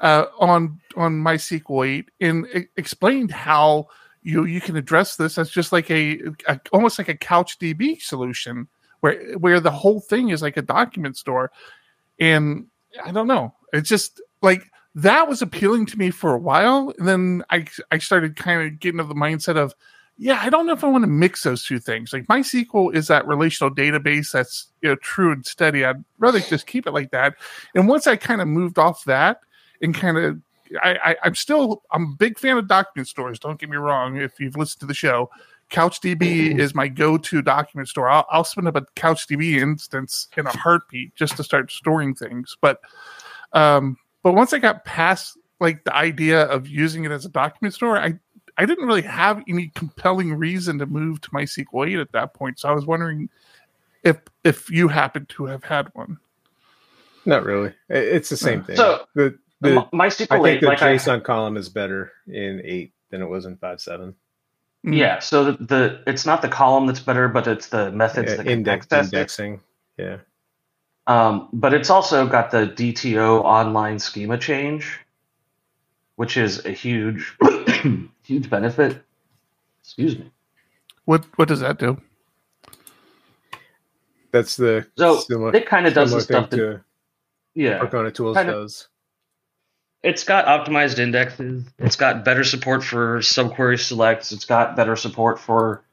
[0.00, 3.88] uh, on on MySQL 8, and it explained how
[4.22, 8.68] you you can address this as just like a, a almost like a CouchDB solution
[9.00, 11.50] where where the whole thing is like a document store.
[12.20, 12.66] And
[13.04, 13.54] i don't know.
[13.72, 17.96] It's just like that was appealing to me for a while and then i i
[17.96, 19.74] started kind of getting to the mindset of
[20.18, 23.08] yeah i don't know if i want to mix those two things like mysql is
[23.08, 27.10] that relational database that's you know true and steady i'd rather just keep it like
[27.10, 27.34] that
[27.74, 29.40] and once i kind of moved off that
[29.80, 30.40] and kind of
[30.82, 33.38] I, I am still I'm a big fan of document stores.
[33.38, 34.16] Don't get me wrong.
[34.16, 35.30] If you've listened to the show,
[35.70, 38.08] CouchDB is my go-to document store.
[38.08, 42.56] I'll, I'll spin up a CouchDB instance in a heartbeat just to start storing things.
[42.60, 42.80] But
[43.52, 47.74] um, but once I got past like the idea of using it as a document
[47.74, 48.18] store, I
[48.58, 52.60] I didn't really have any compelling reason to move to MySQL 8 at that point.
[52.60, 53.28] So I was wondering
[54.02, 56.18] if if you happen to have had one.
[57.24, 57.72] Not really.
[57.88, 58.76] It's the same thing.
[58.76, 62.60] So the, the MySQL 8, I think the like JSON I, column is better in
[62.64, 64.14] eight than it was in five seven.
[64.84, 64.96] Mm.
[64.96, 68.36] Yeah, so the, the, it's not the column that's better, but it's the methods yeah,
[68.38, 69.60] that index, indexing.
[69.96, 70.02] It.
[70.02, 70.16] Yeah.
[71.06, 74.98] Um, but it's also got the DTO online schema change,
[76.16, 77.36] which is a huge,
[78.22, 79.02] huge benefit.
[79.82, 80.30] Excuse me.
[81.04, 82.00] What what does that do?
[84.30, 86.82] That's the so similar, it kind of does the stuff that
[87.54, 88.88] yeah, Percona Tools kinda, does
[90.02, 91.64] it's got optimized indexes.
[91.78, 94.32] It's got better support for subquery selects.
[94.32, 95.84] It's got better support for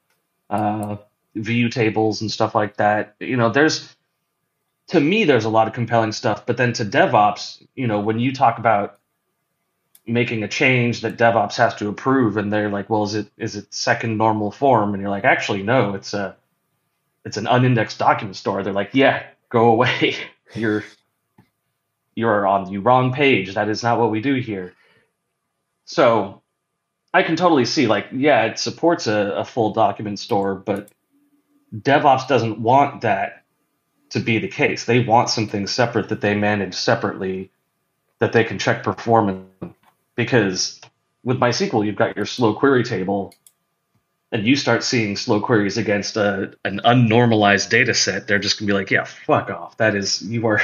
[0.50, 0.98] uh,
[1.36, 3.16] view tables and stuff like that.
[3.20, 3.96] You know, there's
[4.88, 6.46] to me there's a lot of compelling stuff.
[6.46, 8.99] But then to DevOps, you know, when you talk about
[10.10, 13.56] making a change that DevOps has to approve, and they're like, "Well, is it is
[13.56, 15.94] it second normal form?" And you're like, "Actually, no.
[15.96, 16.36] It's a
[17.26, 20.16] it's an unindexed document store." They're like, "Yeah, go away.
[20.56, 20.84] you're
[22.16, 23.54] you're on the wrong page.
[23.54, 24.74] That is not what we do here.
[25.86, 26.42] So
[27.14, 30.90] I can totally see, like, yeah, it supports a, a full document store, but
[31.76, 33.44] DevOps doesn't want that
[34.10, 34.86] to be the case.
[34.86, 37.52] They want something separate that they manage separately
[38.20, 39.48] that they can check performance
[40.20, 40.82] because
[41.24, 43.34] with MySQL, you've got your slow query table
[44.34, 48.68] and you start seeing slow queries against a, an unnormalized data set, they're just gonna
[48.68, 49.78] be like, yeah, fuck off.
[49.78, 50.62] That is, you are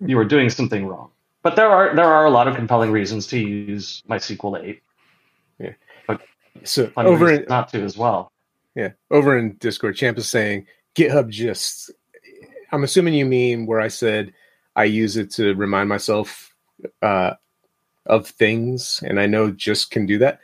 [0.00, 1.10] you are doing something wrong.
[1.42, 4.82] But there are there are a lot of compelling reasons to use MySQL 8.
[5.58, 5.72] Yeah.
[6.06, 6.22] But
[6.64, 8.32] so over in, not to as well.
[8.74, 8.92] Yeah.
[9.10, 11.90] Over in Discord, Champ is saying GitHub Gist
[12.72, 14.32] I'm assuming you mean where I said
[14.74, 16.54] I use it to remind myself
[17.02, 17.34] uh,
[18.08, 20.40] of things, and I know Gist can do that.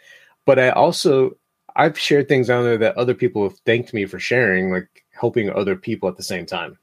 [0.46, 1.36] But I also
[1.76, 5.50] I've shared things on there that other people have thanked me for sharing, like helping
[5.50, 6.78] other people at the same time.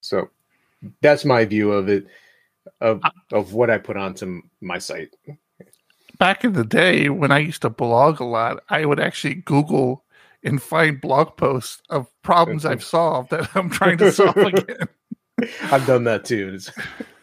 [0.00, 0.30] So
[1.00, 2.06] that's my view of it
[2.80, 5.14] of uh, of what I put onto my site.
[6.18, 10.04] Back in the day when I used to blog a lot, I would actually Google
[10.42, 14.88] and find blog posts of problems I've solved that I'm trying to solve again.
[15.70, 16.58] I've done that too.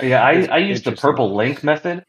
[0.00, 2.04] Yeah, I, I use the purple link method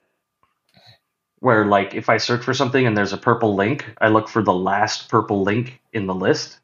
[1.39, 4.43] where like if I search for something and there's a purple link, I look for
[4.43, 6.59] the last purple link in the list.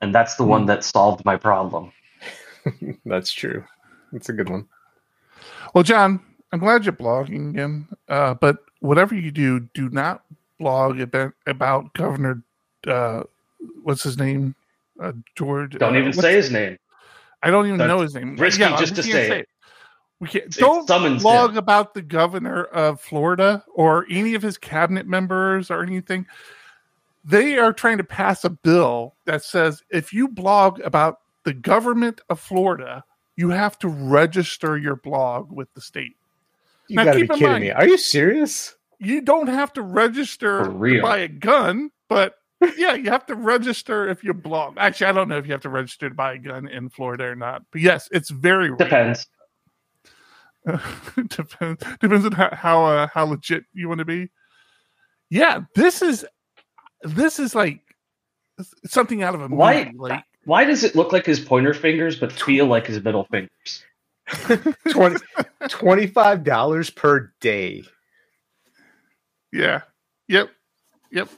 [0.00, 0.48] And that's the mm.
[0.48, 0.66] one hmm.
[0.68, 1.92] that solved my problem.
[3.04, 3.64] that's true.
[4.12, 4.68] That's a good one.
[5.74, 6.20] Well, John,
[6.52, 7.88] I'm glad you're blogging again.
[8.08, 10.24] Uh, but whatever you do, do not
[10.58, 12.42] blog about, about Governor,
[12.86, 13.24] uh,
[13.82, 14.54] what's his name?
[15.00, 15.76] Uh, George.
[15.78, 16.78] Don't uh, even say his name.
[17.42, 18.36] I don't even That's know his name.
[18.36, 19.48] Risky yeah, just to say, say it.
[20.20, 20.50] We can't.
[20.50, 20.86] don't
[21.20, 21.58] blog him.
[21.58, 26.26] about the governor of Florida or any of his cabinet members or anything.
[27.24, 32.20] They are trying to pass a bill that says if you blog about the government
[32.28, 33.04] of Florida,
[33.36, 36.16] you have to register your blog with the state.
[36.88, 37.70] You now, gotta be kidding mind, me.
[37.70, 38.74] Are you serious?
[38.98, 42.34] You don't have to register to buy a gun, but
[42.76, 44.74] yeah, you have to register if you blog.
[44.78, 47.24] Actually, I don't know if you have to register to buy a gun in Florida
[47.24, 47.62] or not.
[47.70, 49.28] But yes, it's very depends.
[51.28, 54.30] depends depends on how how, uh, how legit you want to be.
[55.30, 56.26] Yeah, this is
[57.02, 57.80] this is like
[58.86, 59.56] something out of a movie.
[59.56, 63.24] Why, like, why does it look like his pointer fingers but feel like his middle
[63.24, 63.84] fingers?
[64.90, 65.16] 20,
[65.62, 67.82] $25 per day.
[69.52, 69.82] Yeah.
[70.28, 70.50] Yep.
[71.12, 71.30] Yep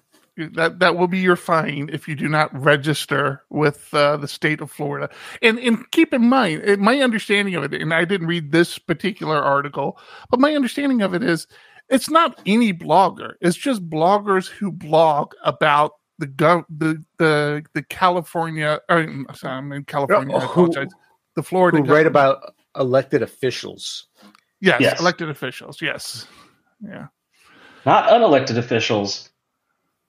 [0.48, 4.60] that that will be your fine if you do not register with uh, the state
[4.60, 5.08] of Florida.
[5.42, 9.42] And and keep in mind, my understanding of it, and I didn't read this particular
[9.42, 9.98] article,
[10.30, 11.46] but my understanding of it is,
[11.88, 13.34] it's not any blogger.
[13.40, 18.80] It's just bloggers who blog about the gov the the the California.
[18.88, 20.36] Or, sorry, I'm in California.
[20.36, 20.88] I apologize.
[21.36, 21.78] The Florida.
[21.78, 24.06] Who write about elected officials.
[24.60, 25.80] Yes, yes, elected officials.
[25.80, 26.26] Yes,
[26.82, 27.06] yeah.
[27.86, 29.30] Not unelected officials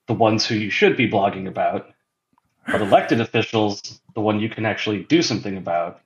[0.06, 1.86] the ones who you should be blogging about,
[2.66, 6.00] but elected officials, the one you can actually do something about.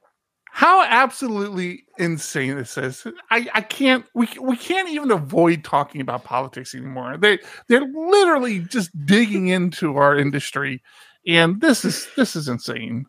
[0.52, 3.06] How absolutely insane this is!
[3.30, 7.18] I, I can't we we can't even avoid talking about politics anymore.
[7.18, 10.82] They they're literally just digging into our industry,
[11.26, 13.04] and this is this is insane.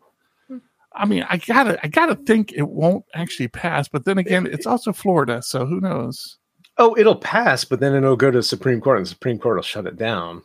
[0.92, 4.66] I mean, I gotta I gotta think it won't actually pass, but then again, it's
[4.66, 6.36] also Florida, so who knows?
[6.76, 9.56] Oh, it'll pass, but then it'll go to the Supreme Court, and the Supreme Court
[9.56, 10.42] will shut it down.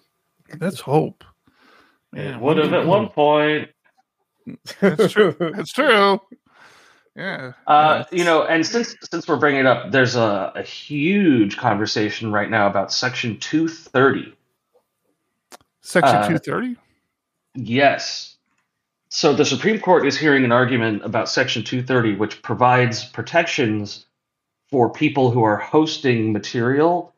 [0.60, 1.24] Let's hope.
[2.12, 3.70] Man, it would have at one point.
[4.80, 5.36] That's true.
[5.40, 6.20] That's true.
[7.16, 7.54] Yeah.
[7.68, 12.32] Uh, you know, and since since we're bringing it up, there's a, a huge conversation
[12.32, 14.36] right now about Section 230.
[15.82, 16.78] Section uh, 230.
[17.56, 18.38] Yes.
[19.10, 24.06] So the Supreme Court is hearing an argument about Section 230, which provides protections
[24.72, 27.13] for people who are hosting material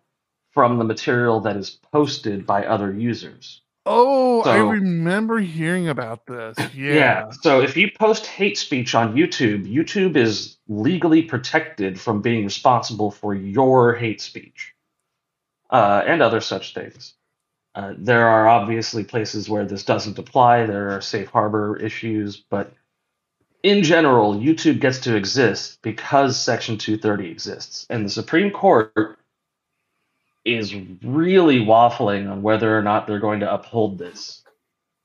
[0.56, 3.62] from the material that is posted by other users.
[3.86, 6.58] Oh, so, I remember hearing about this.
[6.74, 6.94] Yeah.
[6.94, 7.30] yeah.
[7.42, 13.12] So if you post hate speech on YouTube, YouTube is legally protected from being responsible
[13.12, 14.74] for your hate speech
[15.70, 17.14] uh, and other such things.
[17.76, 20.66] Uh, there are obviously places where this doesn't apply.
[20.66, 22.74] There are safe harbor issues, but
[23.62, 27.86] in general, YouTube gets to exist because Section 230 exists.
[27.90, 29.20] And the Supreme Court
[30.46, 34.44] is really waffling on whether or not they're going to uphold this.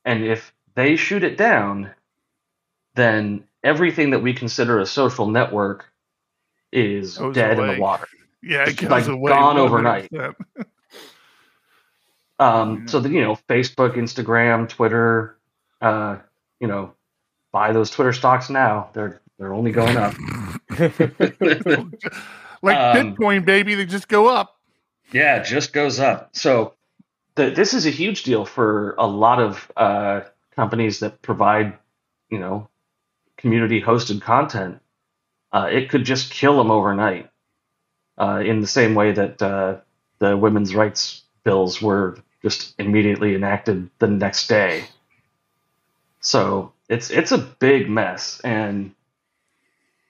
[0.05, 1.91] And if they shoot it down,
[2.95, 5.87] then everything that we consider a social network
[6.73, 7.71] is goes dead away.
[7.71, 8.07] in the water.
[8.43, 10.11] Yeah, it goes like away gone overnight.
[12.39, 15.37] um, so that you know, Facebook, Instagram, Twitter,
[15.81, 16.19] uh,
[16.61, 16.93] you know,
[17.53, 18.91] buy those Twitter stocks now.
[18.93, 20.15] They're they're only going up.
[20.79, 21.93] like um,
[22.63, 24.60] Bitcoin, baby, they just go up.
[25.13, 26.31] Yeah, just goes up.
[26.37, 26.75] So
[27.35, 30.23] the, this is a huge deal for a lot of uh,
[30.55, 31.79] companies that provide,
[32.29, 32.69] you know,
[33.37, 34.81] community hosted content.
[35.53, 37.31] Uh, it could just kill them overnight.
[38.19, 39.79] Uh, in the same way that uh,
[40.19, 44.85] the women's rights bills were just immediately enacted the next day.
[46.21, 48.95] So it's it's a big mess, and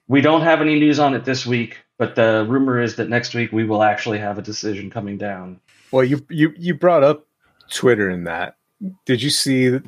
[0.09, 1.79] we don't have any news on it this week.
[2.01, 5.61] But the rumor is that next week we will actually have a decision coming down.
[5.93, 7.27] Well, you you you brought up
[7.69, 8.57] Twitter in that.
[9.05, 9.79] Did you see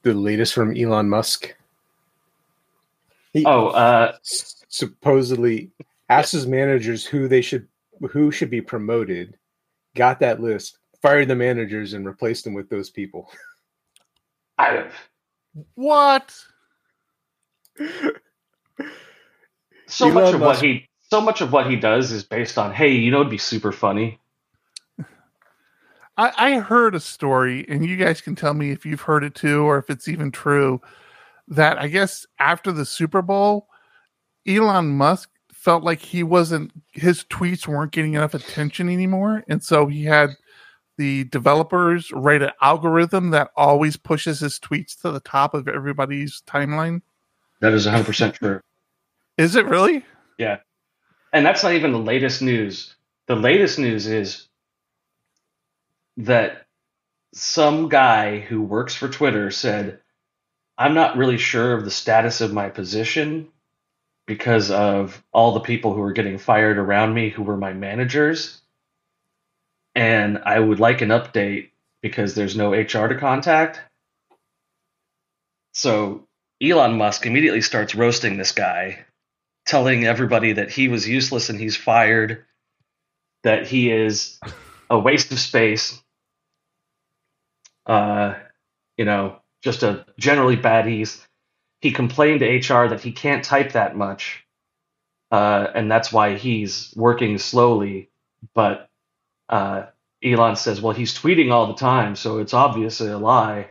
[0.00, 1.54] the latest from Elon Musk?
[3.34, 5.70] He oh, uh, supposedly
[6.08, 7.68] asked his managers who they should
[8.10, 9.36] who should be promoted.
[9.94, 13.30] Got that list, fired the managers, and replaced them with those people.
[14.58, 14.94] I have
[15.74, 16.34] what?
[19.86, 22.56] so Elon much of Musk, what he so much of what he does is based
[22.56, 24.20] on, hey, you know, it'd be super funny.
[26.16, 29.34] I, I heard a story, and you guys can tell me if you've heard it
[29.34, 30.80] too, or if it's even true.
[31.48, 33.68] That I guess after the Super Bowl,
[34.46, 39.86] Elon Musk felt like he wasn't his tweets weren't getting enough attention anymore, and so
[39.86, 40.36] he had
[40.96, 46.42] the developers write an algorithm that always pushes his tweets to the top of everybody's
[46.46, 47.00] timeline.
[47.60, 48.60] That is 100% true.
[49.38, 50.04] Is it really?
[50.38, 50.58] Yeah.
[51.32, 52.94] And that's not even the latest news.
[53.26, 54.48] The latest news is
[56.16, 56.66] that
[57.32, 60.00] some guy who works for Twitter said,
[60.76, 63.48] I'm not really sure of the status of my position
[64.26, 68.60] because of all the people who were getting fired around me who were my managers.
[69.94, 71.70] And I would like an update
[72.00, 73.80] because there's no HR to contact.
[75.72, 76.26] So
[76.62, 79.04] Elon Musk immediately starts roasting this guy,
[79.70, 82.44] telling everybody that he was useless and he's fired,
[83.44, 84.40] that he is
[84.90, 86.02] a waste of space,
[87.86, 88.34] uh,
[88.96, 90.86] you know, just a generally bad.
[90.86, 91.24] He's
[91.80, 94.44] he complained to HR that he can't type that much,
[95.30, 98.10] uh, and that's why he's working slowly.
[98.54, 98.90] But
[99.48, 99.86] uh,
[100.22, 103.68] Elon says, well, he's tweeting all the time, so it's obviously a lie.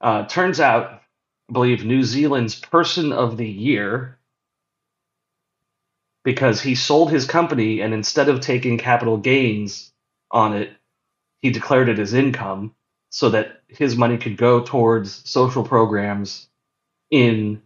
[0.00, 1.00] Uh, turns out,
[1.48, 4.18] I believe New Zealand's Person of the Year,
[6.24, 9.92] because he sold his company and instead of taking capital gains
[10.30, 10.72] on it,
[11.42, 12.74] he declared it as income
[13.10, 16.48] so that his money could go towards social programs
[17.10, 17.62] in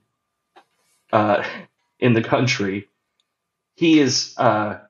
[1.12, 1.44] uh,
[2.00, 2.88] in the country.
[3.76, 4.80] He is uh,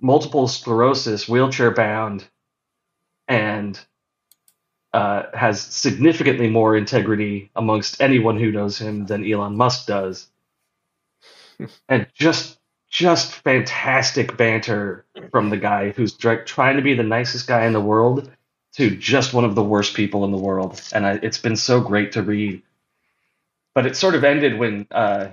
[0.00, 2.26] multiple sclerosis, wheelchair bound,
[3.28, 3.78] and
[4.96, 10.28] uh, has significantly more integrity amongst anyone who knows him than Elon Musk does.
[11.88, 17.66] and just just fantastic banter from the guy who's trying to be the nicest guy
[17.66, 18.30] in the world
[18.76, 20.80] to just one of the worst people in the world.
[20.94, 22.62] And I, it's been so great to read.
[23.74, 25.32] But it sort of ended when uh,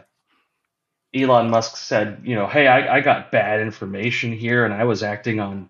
[1.13, 5.03] Elon Musk said, you know, hey, I, I got bad information here and I was
[5.03, 5.69] acting on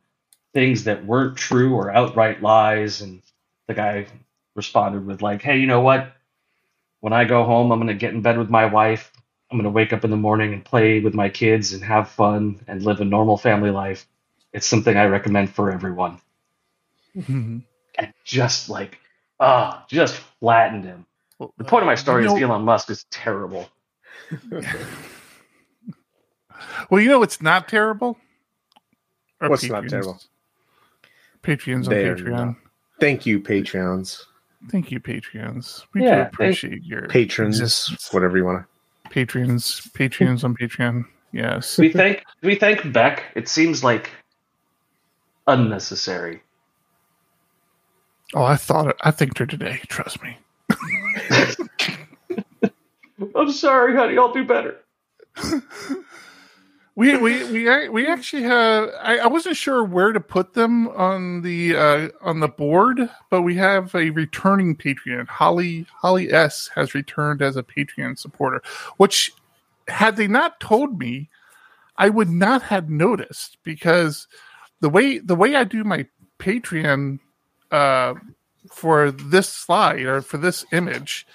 [0.54, 3.02] things that weren't true or outright lies.
[3.02, 3.23] And
[3.68, 4.08] the guy
[4.56, 6.14] responded with, like, hey, you know what?
[7.00, 9.12] When I go home, I'm going to get in bed with my wife
[9.54, 12.10] I'm going to wake up in the morning and play with my kids and have
[12.10, 14.08] fun and live a normal family life.
[14.52, 16.20] It's something I recommend for everyone.
[17.16, 17.60] Mm-hmm.
[18.00, 18.98] And just like,
[19.40, 21.06] ah, oh, just flattened him.
[21.38, 23.70] Well, the point of my story you know, is Elon Musk is terrible.
[26.90, 28.18] well, you know it's not terrible?
[29.40, 29.70] Our what's Patreons.
[29.70, 30.20] not terrible?
[31.44, 32.56] Patreons on Patreon.
[32.94, 33.02] Not.
[33.02, 34.26] Thank you, Patreons.
[34.70, 35.84] Thank you, Patreons.
[35.94, 38.14] We yeah, do appreciate your patrons, existence.
[38.14, 41.06] whatever you want to Patrons, Patreons on Patreon.
[41.32, 41.78] Yes.
[41.78, 43.24] We thank we thank Beck.
[43.36, 44.12] It seems like
[45.48, 46.42] unnecessary.
[48.34, 48.96] Oh, I thought it.
[49.02, 49.80] I thanked her today.
[49.88, 50.38] Trust me.
[53.36, 54.18] I'm sorry, honey.
[54.18, 54.80] I'll do better.
[56.96, 58.90] we we we we actually have.
[59.02, 63.42] I, I wasn't sure where to put them on the uh, on the board, but
[63.42, 65.28] we have a returning Patreon.
[65.28, 68.62] Holly Holly S has returned as a Patreon supporter,
[68.98, 69.32] which
[69.88, 71.30] had they not told me,
[71.98, 74.28] I would not have noticed because
[74.80, 76.06] the way the way I do my
[76.38, 77.20] Patreon
[77.72, 78.14] uh,
[78.72, 81.26] for this slide or for this image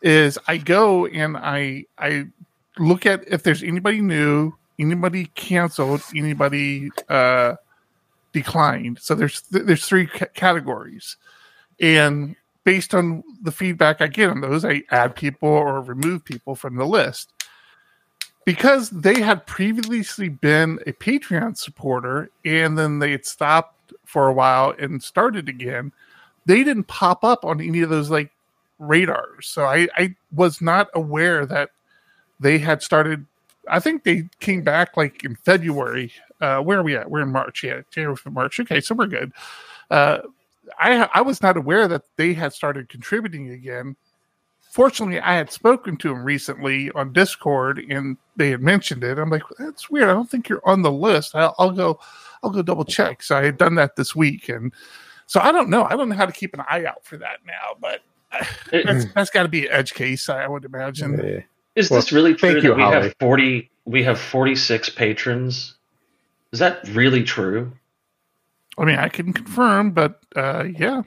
[0.00, 2.26] is I go and I I
[2.78, 7.54] look at if there's anybody new anybody canceled, anybody uh,
[8.32, 8.98] declined.
[9.00, 11.16] So there's there's three c- categories,
[11.80, 16.54] and based on the feedback I get on those, I add people or remove people
[16.54, 17.32] from the list.
[18.44, 24.34] Because they had previously been a Patreon supporter and then they had stopped for a
[24.34, 25.92] while and started again,
[26.44, 28.30] they didn't pop up on any of those like
[28.78, 29.46] radars.
[29.46, 31.70] So I, I was not aware that
[32.40, 33.24] they had started
[33.70, 36.12] I think they came back like in February.
[36.40, 37.10] Uh, where are we at?
[37.10, 37.62] We're in March.
[37.62, 38.60] Yeah, January, March.
[38.60, 39.32] Okay, so we're good.
[39.90, 40.18] Uh,
[40.78, 43.96] I I was not aware that they had started contributing again.
[44.70, 49.18] Fortunately, I had spoken to them recently on Discord, and they had mentioned it.
[49.18, 50.10] I'm like, that's weird.
[50.10, 51.34] I don't think you're on the list.
[51.34, 51.98] I'll, I'll go,
[52.42, 53.22] I'll go double check.
[53.22, 54.72] So I had done that this week, and
[55.26, 55.84] so I don't know.
[55.84, 58.02] I don't know how to keep an eye out for that now, but
[58.70, 61.18] that's, that's got to be an edge case, I would imagine.
[61.18, 61.40] Yeah.
[61.78, 63.04] Is well, this really true that you, we Holly.
[63.04, 63.70] have forty?
[63.84, 65.76] We have forty six patrons.
[66.50, 67.70] Is that really true?
[68.76, 71.02] I mean, I can confirm, but uh, yeah,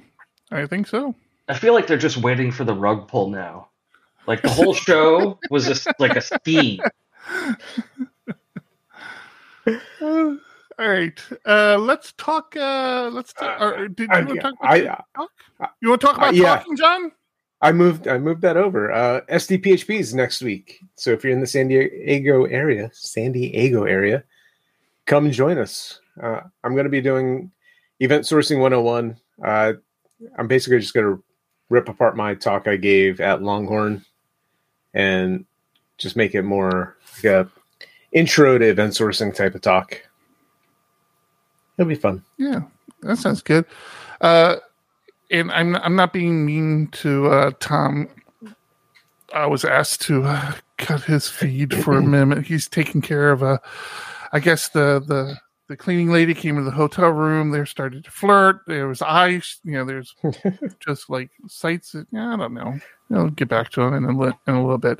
[0.49, 1.13] I think so.
[1.49, 3.67] I feel like they're just waiting for the rug pull now.
[4.27, 6.79] Like the whole show was just like a speed.
[10.01, 10.37] all
[10.79, 12.55] right, uh, let's talk.
[12.55, 13.33] Uh, let's.
[13.33, 14.53] Talk, uh, did you want to talk?
[14.53, 14.79] About I,
[15.17, 15.31] talk?
[15.81, 16.55] You want to talk about uh, yeah.
[16.55, 17.11] talking, John?
[17.61, 18.91] I moved I moved that over.
[18.91, 20.79] Uh, SDPHP is next week.
[20.95, 24.23] So if you're in the San Diego area, San Diego area,
[25.05, 25.99] come join us.
[26.21, 27.51] Uh, I'm going to be doing
[27.99, 29.15] event sourcing 101.
[29.43, 29.73] Uh,
[30.37, 31.23] I'm basically just going to
[31.69, 34.03] rip apart my talk I gave at Longhorn
[34.93, 35.45] and
[35.97, 37.49] just make it more like a
[38.11, 40.01] intro to event sourcing type of talk.
[41.77, 42.23] It'll be fun.
[42.37, 42.61] Yeah,
[43.01, 43.65] that sounds good.
[44.19, 44.57] Uh,
[45.31, 48.09] and I'm I'm not being mean to uh, Tom.
[49.33, 52.45] I was asked to uh, cut his feed for a minute.
[52.45, 53.61] He's taking care of a,
[54.33, 55.37] I guess the the
[55.69, 57.51] the cleaning lady came into the hotel room.
[57.51, 58.59] They started to flirt.
[58.67, 59.59] There was ice.
[59.63, 60.13] You know, there's
[60.79, 61.95] just like sights.
[62.11, 62.77] Yeah, I don't know.
[63.13, 64.99] I'll get back to him in a, in a little bit.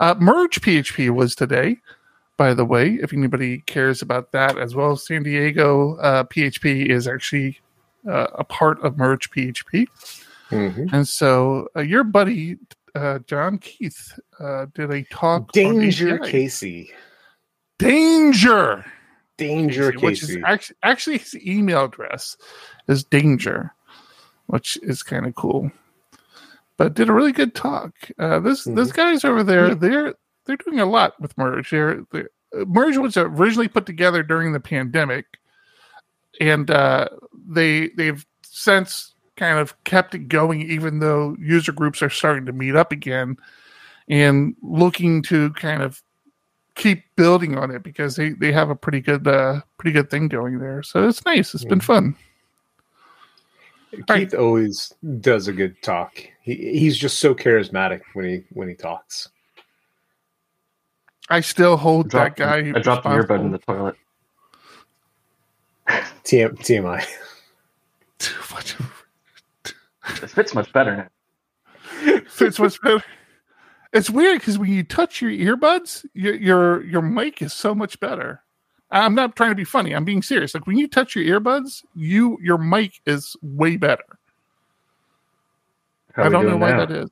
[0.00, 1.78] Uh, Merge PHP was today,
[2.38, 2.94] by the way.
[2.94, 7.60] If anybody cares about that as well, San Diego uh, PHP is actually
[8.08, 9.86] uh, a part of Merge PHP.
[10.50, 10.94] Mm-hmm.
[10.94, 12.58] And so uh, your buddy
[12.96, 15.52] uh, John Keith uh, did a talk.
[15.52, 16.90] Danger Casey.
[17.78, 18.84] Danger.
[19.36, 22.38] Danger Casey, which is actually, actually his email address
[22.88, 23.74] is Danger,
[24.46, 25.70] which is kind of cool.
[26.78, 27.92] But did a really good talk.
[28.18, 28.76] Uh, this mm-hmm.
[28.76, 30.14] those guys over there, they're
[30.46, 31.70] they're doing a lot with Merge.
[31.70, 32.30] They're, they're,
[32.66, 35.26] Merge was originally put together during the pandemic,
[36.40, 37.08] and uh,
[37.48, 42.52] they they've since kind of kept it going, even though user groups are starting to
[42.52, 43.36] meet up again,
[44.08, 46.02] and looking to kind of
[46.74, 50.28] keep building on it because they, they have a pretty good uh, pretty good thing
[50.28, 50.82] going there.
[50.82, 51.54] So it's nice.
[51.54, 52.16] It's been fun.
[53.92, 54.34] Keith right.
[54.34, 56.18] always does a good talk.
[56.42, 59.28] He he's just so charismatic when he when he talks.
[61.28, 62.58] I still hold that guy.
[62.58, 63.96] I dropped the earbud in the toilet.
[65.86, 67.04] TM, TMI.
[70.22, 71.10] it fits much better
[72.04, 72.20] now.
[72.28, 73.02] fits much better.
[73.92, 77.98] It's weird because when you touch your earbuds, your, your your mic is so much
[78.00, 78.42] better.
[78.90, 79.94] I'm not trying to be funny.
[79.94, 80.54] I'm being serious.
[80.54, 84.04] Like when you touch your earbuds, you your mic is way better.
[86.12, 86.86] How I don't know why now?
[86.86, 87.10] that is.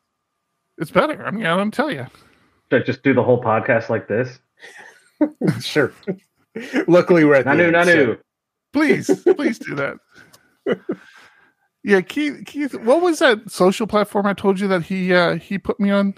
[0.79, 1.25] It's better.
[1.25, 2.07] I mean, I don't tell you.
[2.71, 4.41] Should I just do the whole podcast like this?
[5.61, 5.93] sure.
[6.87, 8.17] Luckily, we're at Nanu, the end, Nanu.
[8.17, 8.19] So.
[8.75, 9.99] Please, please do that.
[11.85, 12.43] yeah, Keith.
[12.45, 15.91] Keith, what was that social platform I told you that he uh, he put me
[15.91, 16.15] on?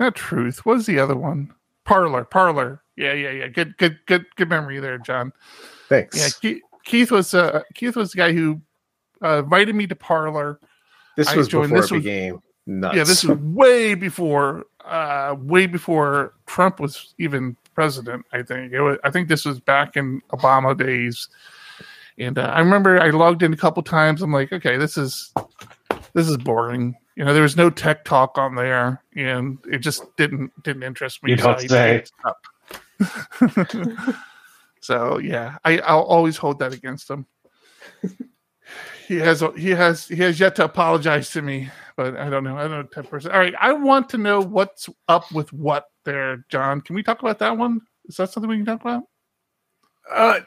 [0.00, 0.66] Not Truth.
[0.66, 1.52] What was the other one?
[1.84, 2.24] Parler.
[2.24, 2.82] Parler.
[2.96, 3.48] Yeah, yeah, yeah.
[3.48, 5.32] Good, good, good, good memory there, John.
[5.88, 6.16] Thanks.
[6.16, 8.60] Yeah, Keith, Keith was uh, Keith was the guy who
[9.22, 10.58] uh, invited me to Parler.
[11.16, 12.96] This was before this it became nuts.
[12.96, 18.24] Yeah, this was way before, uh, way before Trump was even president.
[18.32, 18.98] I think it was.
[19.04, 21.28] I think this was back in Obama days.
[22.18, 24.22] And uh, I remember I logged in a couple times.
[24.22, 25.32] I'm like, okay, this is
[26.14, 26.96] this is boring.
[27.16, 31.22] You know, there was no tech talk on there, and it just didn't didn't interest
[31.22, 31.32] me.
[31.32, 32.04] You don't so say.
[34.80, 37.26] so yeah, I, I'll always hold that against him.
[39.08, 42.56] he has he has he has yet to apologize to me, but I don't know.
[42.56, 43.32] I don't know type person.
[43.32, 46.80] All right, I want to know what's up with what there, John.
[46.80, 47.80] Can we talk about that one?
[48.06, 49.04] Is that something we can talk about?
[50.12, 50.40] Uh,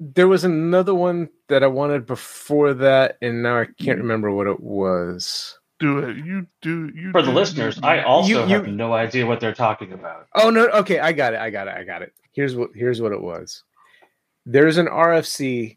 [0.00, 4.02] there was another one that I wanted before that, and now I can't mm.
[4.02, 6.16] remember what it was do it.
[6.16, 6.90] You do.
[6.94, 7.78] You for do, the listeners.
[7.82, 10.26] I also you, you, have no idea what they're talking about.
[10.34, 10.68] Oh no.
[10.68, 11.40] Okay, I got it.
[11.40, 11.74] I got it.
[11.74, 12.12] I got it.
[12.32, 12.70] Here's what.
[12.74, 13.62] Here's what it was.
[14.46, 15.76] There's an RFC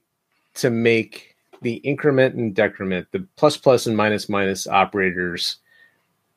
[0.56, 5.58] to make the increment and decrement, the plus plus and minus minus operators,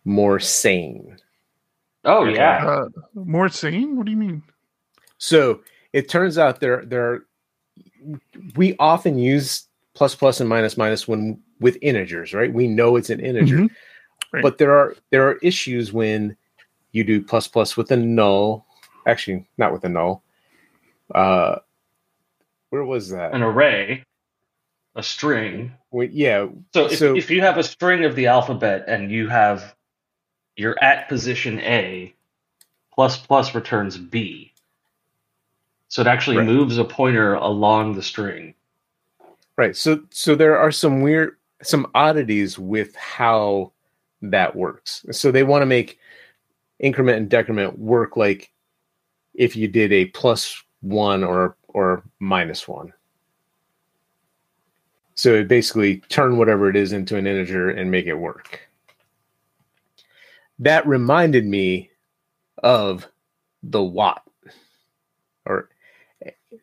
[0.05, 1.19] more sane.
[2.05, 2.37] Oh okay?
[2.37, 3.97] yeah, uh, more sane.
[3.97, 4.43] What do you mean?
[5.19, 5.61] So
[5.93, 7.27] it turns out there there are,
[8.57, 12.53] we often use plus plus and minus minus when with integers, right?
[12.53, 13.57] We know it's an integer.
[13.57, 13.67] Mm-hmm.
[14.33, 14.43] Right.
[14.43, 16.37] But there are there are issues when
[16.93, 18.67] you do plus plus with a null.
[19.07, 20.23] Actually, not with a null.
[21.15, 21.57] Uh
[22.71, 23.33] where was that?
[23.33, 24.05] An array,
[24.97, 25.73] a string.
[25.93, 26.49] Well, yeah.
[26.73, 29.77] So if, so if you have a string of the alphabet and you have
[30.57, 32.15] you're at position A,
[32.93, 34.54] plus plus returns B.
[35.95, 36.47] So it actually right.
[36.47, 38.53] moves a pointer along the string.
[39.57, 39.77] Right.
[39.77, 43.71] So so there are some weird some oddities with how
[44.21, 45.07] that works.
[45.13, 46.01] So they want to make
[46.81, 48.51] increment and decrement work like
[49.35, 52.93] if you did a plus one or or minus one.
[55.15, 58.69] So it basically turn whatever it is into an integer and make it work.
[60.59, 61.93] That reminded me
[62.65, 63.07] of
[63.63, 64.25] the watt.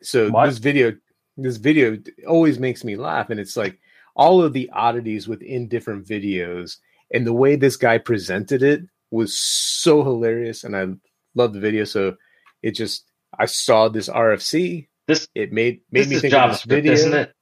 [0.00, 0.46] So what?
[0.46, 0.94] this video
[1.36, 3.78] this video always makes me laugh and it's like
[4.14, 6.76] all of the oddities within different videos
[7.12, 10.86] And the way this guy presented it was so hilarious, and I
[11.34, 11.84] love the video.
[11.84, 12.16] So
[12.62, 13.04] it just
[13.38, 14.88] I saw this RFC.
[15.06, 16.92] This it made made me think of this video.
[16.92, 17.34] isn't it?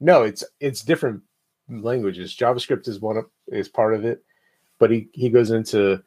[0.00, 1.22] No, it's it's different
[1.68, 2.36] languages.
[2.36, 4.22] JavaScript is one of is part of it,
[4.78, 6.02] but he he goes into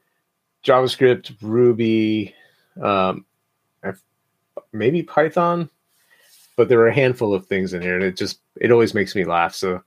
[0.64, 2.36] JavaScript, Ruby,
[2.82, 3.26] um,
[4.72, 5.70] maybe Python,
[6.60, 9.16] but there are a handful of things in here, and it just it always makes
[9.16, 9.56] me laugh.
[9.56, 9.82] So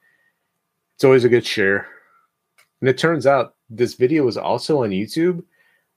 [0.95, 1.87] it's always a good share.
[2.81, 5.45] And it turns out this video was also on YouTube,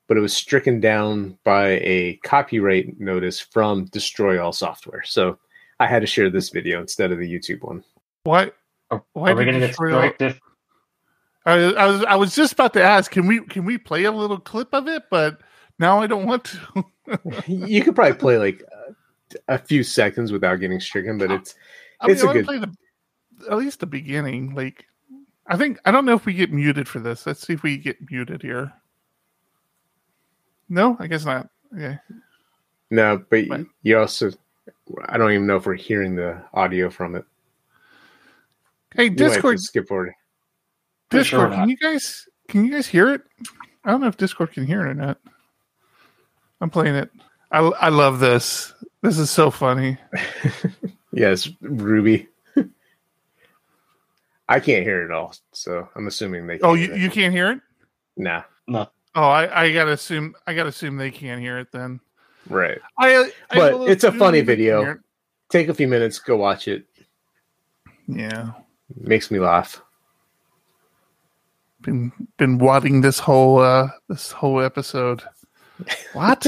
[0.10, 5.02] but it was stricken down by a copyright notice from Destroy All Software.
[5.06, 5.40] So
[5.80, 7.82] I had to share this video instead of the YouTube one.
[8.26, 8.52] Why?
[8.92, 10.42] Are, Why are we going to you get throw- striked
[11.46, 14.12] I, I was I was just about to ask, can we can we play a
[14.12, 15.04] little clip of it?
[15.10, 15.40] But
[15.80, 16.84] now I don't want to.
[17.48, 18.62] you could probably play like
[19.48, 21.56] a, a few seconds without getting stricken, but it's
[22.02, 22.76] I It's I a wanna good- play the
[23.52, 24.56] at least the beginning.
[24.56, 24.86] Like,
[25.48, 27.26] I think I don't know if we get muted for this.
[27.28, 28.72] Let's see if we get muted here.
[30.70, 31.50] No, I guess not.
[31.74, 32.00] Okay.
[32.90, 33.66] no, but Right.
[33.84, 34.32] you also
[35.08, 37.26] I don't even know if we're hearing the audio from it.
[38.96, 40.14] Hey, You might have to Discord, skip forward.
[41.10, 43.22] Pretty sure Discord, can you guys can you guys hear it?
[43.84, 45.20] I don't know if Discord can hear it or not.
[46.62, 47.12] I'm playing it.
[47.52, 48.74] I I love this.
[49.06, 49.98] This is so funny.
[51.12, 52.28] Yes, Ruby.
[54.50, 56.60] I can't hear it at all, so I'm assuming they.
[56.60, 57.00] Oh, you, hear it.
[57.00, 57.62] you can't hear it?
[58.18, 58.90] nah, no?
[59.16, 62.02] Oh, I, I gotta assume I gotta assume they can't hear it then.
[62.50, 62.80] right.
[63.00, 64.98] I, I But will it's a funny video.
[65.48, 66.86] Take a few minutes, go watch it.
[68.08, 68.52] Yeah,
[68.94, 69.82] makes me laugh.
[71.82, 75.24] been been wadding this whole uh this whole episode.
[76.14, 76.46] What?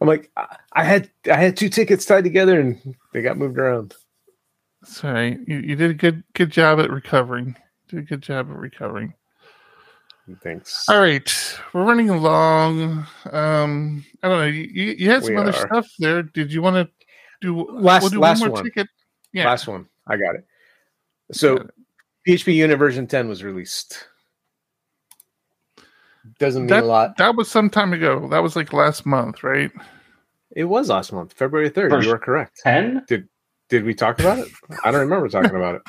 [0.00, 0.30] I'm like,
[0.72, 3.94] I had I had two tickets tied together and they got moved around.
[4.84, 7.56] Sorry, you, you did a good good job at recovering.
[7.88, 9.14] Did a good job at recovering.
[10.42, 10.84] Thanks.
[10.88, 13.06] All right, we're running along.
[13.32, 14.44] Um, I don't know.
[14.44, 14.62] You,
[14.98, 15.66] you had some We other are.
[15.66, 16.22] stuff there.
[16.22, 16.88] Did you want to
[17.40, 18.64] do Last- we'll do last one more one.
[18.64, 18.88] ticket?
[19.32, 19.46] Yeah.
[19.46, 19.86] Last one.
[20.06, 20.46] I got it.
[21.32, 21.70] So Got
[22.26, 24.04] PHPUnit version 10 was released.
[26.38, 27.16] Doesn't mean That- a lot.
[27.18, 28.28] That was some time ago.
[28.30, 29.70] That was like last month, right?
[30.56, 32.04] It was last month, February 3rd.
[32.04, 32.60] You are correct.
[32.62, 33.28] Ten Did
[33.68, 34.48] did we talk about it?
[34.84, 35.82] I don't remember talking about it.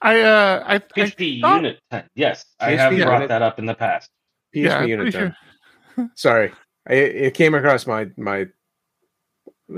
[0.00, 2.04] I uh I, I PHP thought- Unit ten.
[2.14, 4.10] Yes, I PHP have Unit- brought that up in the past.
[4.54, 5.36] PHP yeah, Unit 10.
[5.96, 6.10] sure.
[6.14, 6.52] Sorry.
[6.88, 8.46] I, it came across my my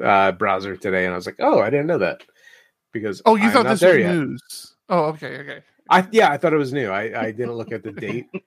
[0.03, 2.23] uh, browser today and I was like, "Oh, I didn't know that."
[2.93, 4.15] Because Oh, you I'm thought not this there was yet.
[4.15, 4.75] news?
[4.89, 5.63] Oh, okay, okay.
[5.89, 6.89] I yeah, I thought it was new.
[6.91, 8.27] I I didn't look at the date.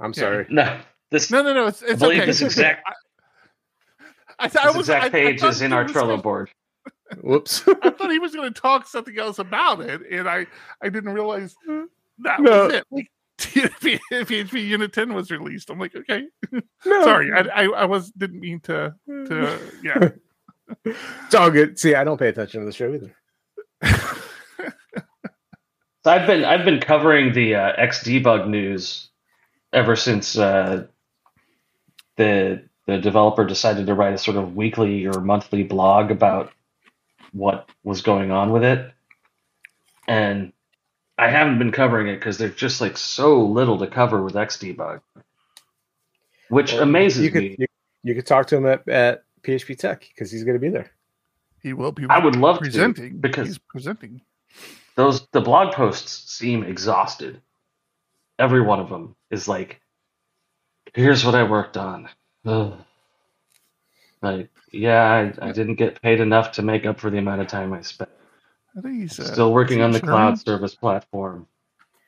[0.00, 0.20] I'm Yeah.
[0.20, 0.46] sorry.
[0.50, 0.80] No,
[1.10, 1.66] this No, no, no.
[1.66, 2.26] It's, I it's believe okay.
[2.26, 2.92] this exact I,
[4.38, 6.50] I, I this was, exact I- I page is in our Trello gonna- board.
[7.22, 7.62] Whoops.
[7.82, 10.46] I thought he was going to talk something else about it, and I
[10.82, 11.56] I didn't realize
[12.18, 12.66] that No.
[12.66, 12.84] was it.
[12.90, 15.70] Like, PHP, PHPUnit 10 was released.
[15.70, 16.60] I'm like, okay, no.
[17.04, 20.08] sorry, I, I, I was didn't mean to to yeah.
[20.84, 21.78] It's all good.
[21.78, 23.14] See, I don't pay attention to the show either.
[26.04, 29.07] So I've been I've been covering the uh, Xdebug news
[29.72, 30.86] ever since uh,
[32.16, 36.52] the the developer decided to write a sort of weekly or monthly blog about
[37.32, 38.90] what was going on with it,
[40.06, 40.52] and
[41.18, 45.00] I haven't been covering it because there's just like so little to cover with Xdebug,
[46.48, 47.56] which Well, amazes you could me.
[47.58, 47.66] you,
[48.04, 50.90] you could talk to him at, at PHP Tek because he's going to be there.
[51.62, 52.06] he will be.
[52.08, 54.22] I would love to, presenting because- he's presenting.
[54.94, 57.42] those the blog posts seem exhausted.
[58.38, 59.80] Every one of them is like,
[60.94, 62.08] "Here's what I worked on."
[62.46, 62.74] Ugh.
[64.22, 67.46] Like, yeah, I, I didn't get paid enough to make up for the amount of
[67.46, 68.10] time I spent.
[68.76, 70.14] I think he's uh, Still working on the German?
[70.14, 71.46] cloud service platform.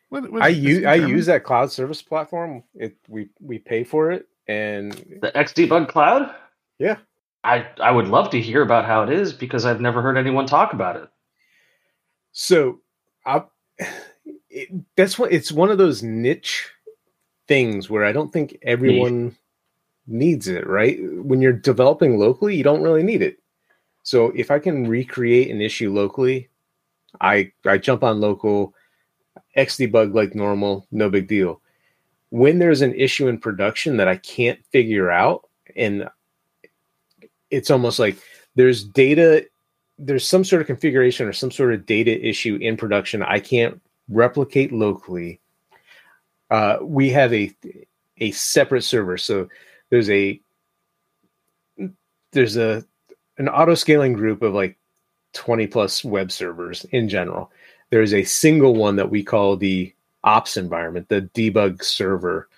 [0.09, 2.65] What, what, I use I use that cloud service platform.
[2.75, 6.35] It we we pay for it, and The XDebug Cloud.
[6.81, 6.97] yeah,
[7.45, 10.47] I I would love to hear about how it is because I've never heard anyone
[10.47, 11.09] talk about it.
[12.33, 12.81] So,
[13.25, 13.43] I,
[14.51, 16.69] it, that's what it's one of those niche
[17.49, 19.37] things where I don't think everyone
[20.07, 20.67] needs it.
[20.67, 20.99] Right?
[21.01, 23.39] When you're developing locally, you don't really need it.
[24.03, 26.49] So, if I can recreate an issue locally,
[27.21, 28.75] I I jump on local,
[29.57, 31.61] xdebug like normal, no big deal.
[32.31, 36.09] When there's an issue in production that I can't figure out, and
[37.51, 38.17] it's almost like
[38.55, 39.47] there's data
[40.03, 43.81] there's some sort of configuration or some sort of data issue in production I can't
[44.09, 45.41] replicate locally.
[46.51, 47.55] Uh, we have a
[48.19, 49.49] a separate server, so
[49.91, 50.41] there's a
[52.33, 52.85] there's a
[53.39, 54.77] an auto scaling group of like
[55.33, 57.51] 20 plus web servers in general.
[57.91, 59.95] There's a single one that we call the
[60.25, 62.49] ops environment, the debug server,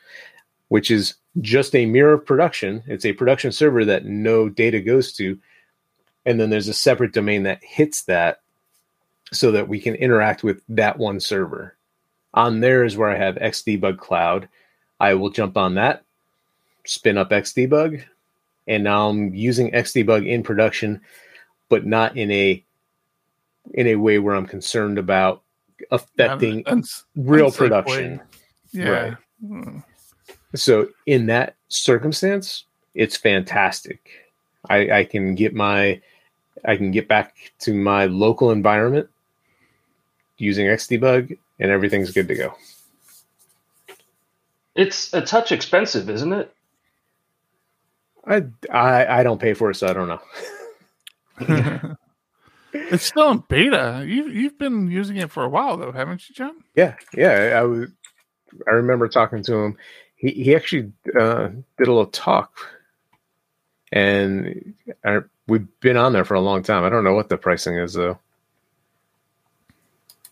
[0.69, 2.82] which is just a mirror of production.
[2.86, 5.39] It's a production server that no data goes to.
[6.27, 8.40] And then there's a separate domain that hits that
[9.33, 11.77] so that we can interact with that one server.
[12.35, 14.49] On there is where I have Xdebug Cloud.
[15.01, 16.05] I will jump on that,
[16.85, 18.05] spin up Xdebug,
[18.67, 21.01] and now I'm using Xdebug in production,
[21.69, 22.65] but not in a
[23.75, 25.43] in a way where I'm concerned about
[25.91, 28.21] affecting uns- real production.
[28.73, 28.89] Yeah.
[28.89, 29.17] Right.
[29.45, 29.79] Hmm.
[30.55, 32.65] So in that circumstance,
[32.95, 34.09] it's fantastic.
[34.69, 36.01] I, I can get my
[36.65, 39.09] I can get back to my local environment
[40.43, 42.55] using Xdebug and everything's good to go.
[44.74, 46.52] It's a touch expensive, isn't it?
[48.27, 50.20] I I, I don't pay for it, so I don't know.
[52.73, 54.05] it's still in beta.
[54.06, 56.56] You've you've been using it for a while though, haven't you, John?
[56.74, 57.55] Yeah, yeah.
[57.56, 57.90] I was.
[58.66, 59.77] I remember talking to him.
[60.16, 61.48] He he actually uh,
[61.78, 62.52] did a little talk,
[63.93, 64.74] and
[65.05, 66.85] I, we've been on there for a long time.
[66.85, 68.19] I don't know what the pricing is though.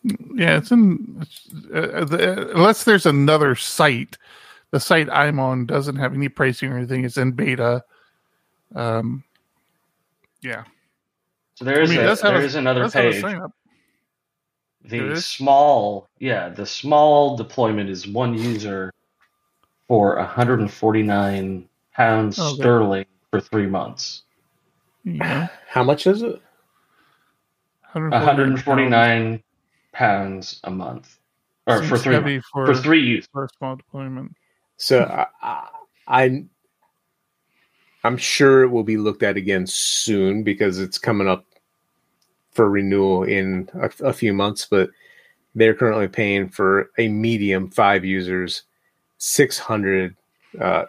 [0.02, 1.26] Yeah, it's in
[1.74, 4.16] uh, the, unless there's another site.
[4.70, 7.04] The site I'm on doesn't have any pricing or anything.
[7.04, 7.84] It's in beta.
[8.74, 9.24] Um,
[10.40, 10.64] yeah.
[11.56, 13.22] So there is I mean, a, there a, is another page.
[14.82, 18.94] The small, yeah, the small deployment is one user
[19.86, 24.22] for 149 pounds oh, sterling for three months.
[25.04, 25.48] Yeah.
[25.68, 26.40] How much is it?
[27.92, 29.42] 149
[29.92, 31.18] pounds a month,
[31.66, 34.34] or Seems for three for, for, three use for a small deployment.
[34.76, 35.68] So I,
[36.06, 36.44] I,
[38.04, 41.44] I'm sure it will be looked at again soon because it's coming up
[42.52, 44.66] for renewal in a, a few months.
[44.70, 44.90] But
[45.54, 48.62] they're currently paying for a medium five users,
[49.18, 50.16] six hundred
[50.60, 50.84] uh,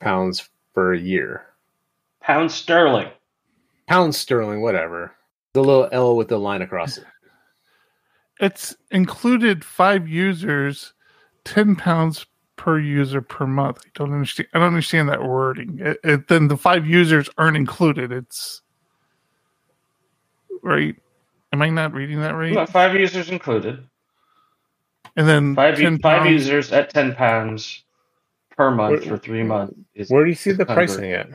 [0.00, 1.46] pounds for a year.
[2.20, 3.08] Pound sterling.
[3.86, 5.12] Pound sterling, whatever.
[5.54, 7.04] The little L with the line across it
[8.40, 10.92] it's included five users,
[11.44, 13.80] ten pounds per user per month.
[13.84, 14.48] I don't understand.
[14.54, 15.78] I don't understand that wording.
[15.80, 18.12] It, it, then the five users aren't included.
[18.12, 18.62] It's
[20.62, 20.96] right.
[21.52, 22.52] Am I not reading that right?
[22.52, 23.82] No, five users included.
[25.16, 27.84] And then five, five users at ten pounds
[28.56, 29.74] per month where, for three months.
[30.08, 31.28] where do you see the pricing at?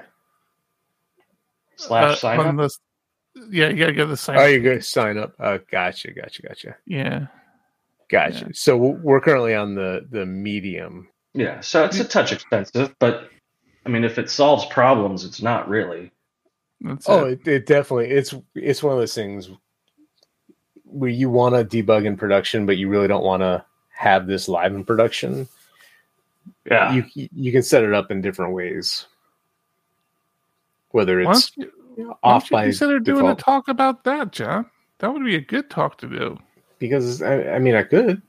[1.78, 2.56] Slash uh, sign up.
[2.56, 2.70] The,
[3.50, 4.38] yeah, you gotta get the sign.
[4.38, 5.34] Oh, you gotta sign up.
[5.40, 6.76] Oh, gotcha, gotcha, gotcha.
[6.86, 7.28] Yeah,
[8.10, 8.46] gotcha.
[8.46, 8.52] Yeah.
[8.54, 11.08] So we're currently on the the medium.
[11.34, 13.30] Yeah, so it's a touch expensive, but
[13.86, 16.12] I mean, if it solves problems, it's not really.
[16.82, 17.42] That's oh, it.
[17.42, 19.50] It, it definitely it's it's one of those things
[20.84, 24.48] where you want to debug in production, but you really don't want to have this
[24.48, 25.48] live in production.
[26.70, 29.08] Yeah, you you can set it up in different ways.
[30.90, 31.52] Whether it's
[32.24, 33.22] off by consider default.
[33.22, 34.70] doing a talk about that, John?
[35.00, 36.38] That would be a good talk to do.
[36.80, 38.22] Because I, I mean, I could.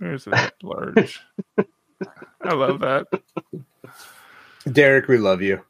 [0.00, 1.20] there's a large.
[2.42, 3.06] I love that.
[4.70, 5.62] Derick, we love you.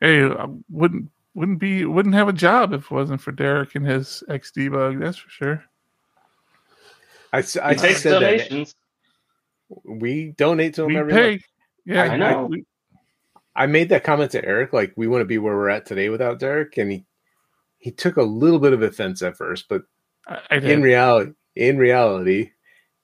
[0.00, 3.86] Hey, I wouldn't wouldn't be wouldn't have a job if it wasn't for Derick and
[3.86, 5.00] his Xdebug.
[5.00, 5.64] That's for sure.
[7.32, 8.74] I, I said donations.
[9.68, 11.30] That we donate to him we every pay.
[11.30, 11.42] month.
[11.84, 12.50] Yeah, I, I know.
[13.54, 16.08] I, I made that comment to Eric, like we wouldn't be where we're at today
[16.08, 17.04] without Derick, and he
[17.78, 19.82] he took a little bit of offense at first, but
[20.50, 22.50] in reality, in reality,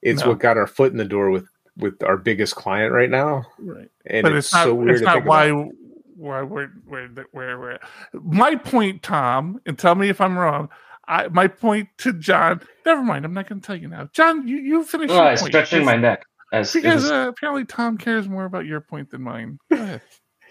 [0.01, 0.29] it's no.
[0.29, 1.47] what got our foot in the door with
[1.77, 3.45] with our biggest client right now.
[3.59, 3.89] Right.
[4.05, 4.91] And but it's, it's not, so weird.
[4.91, 7.79] It's not why why we're, where where where
[8.13, 10.69] my point, Tom, and tell me if I'm wrong.
[11.07, 12.61] I my point to John.
[12.85, 13.25] Never mind.
[13.25, 14.09] I'm not going to tell you now.
[14.13, 15.09] John, you you finish.
[15.11, 16.25] Oh, I'm stretching my neck.
[16.51, 19.59] As, because uh, apparently Tom cares more about your point than mine.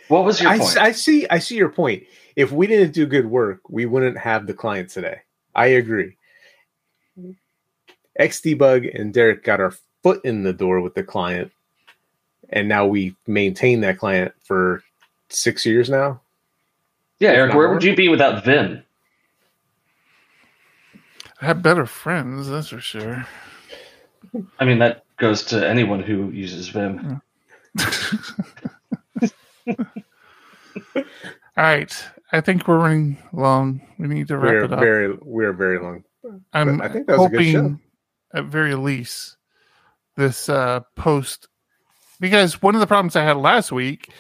[0.09, 0.79] What was your point?
[0.79, 1.27] I, I see.
[1.29, 2.05] I see your point.
[2.37, 5.21] If we didn't do good work, we wouldn't have the client today.
[5.55, 6.17] I agree.
[8.21, 9.75] Xdebug and Derick got our
[10.07, 11.51] foot in the door with the client,
[12.51, 14.85] and now we maintain that client for
[15.31, 16.21] six years now.
[17.19, 18.85] Yeah, Eric, where would you be without Vim?
[21.43, 23.27] I have better friends, that's for sure.
[24.61, 27.21] I mean, that goes to anyone who uses Vim.
[29.67, 31.05] All
[31.57, 32.05] right.
[32.31, 33.81] I think we're running long.
[33.99, 34.79] We need to wrap we're it up.
[34.79, 36.05] Very, we're very long.
[36.53, 38.39] I'm I think that was hoping, a good show.
[38.39, 39.36] At very least,
[40.17, 41.49] this uh, post
[42.21, 44.11] because one of the problems I had last week,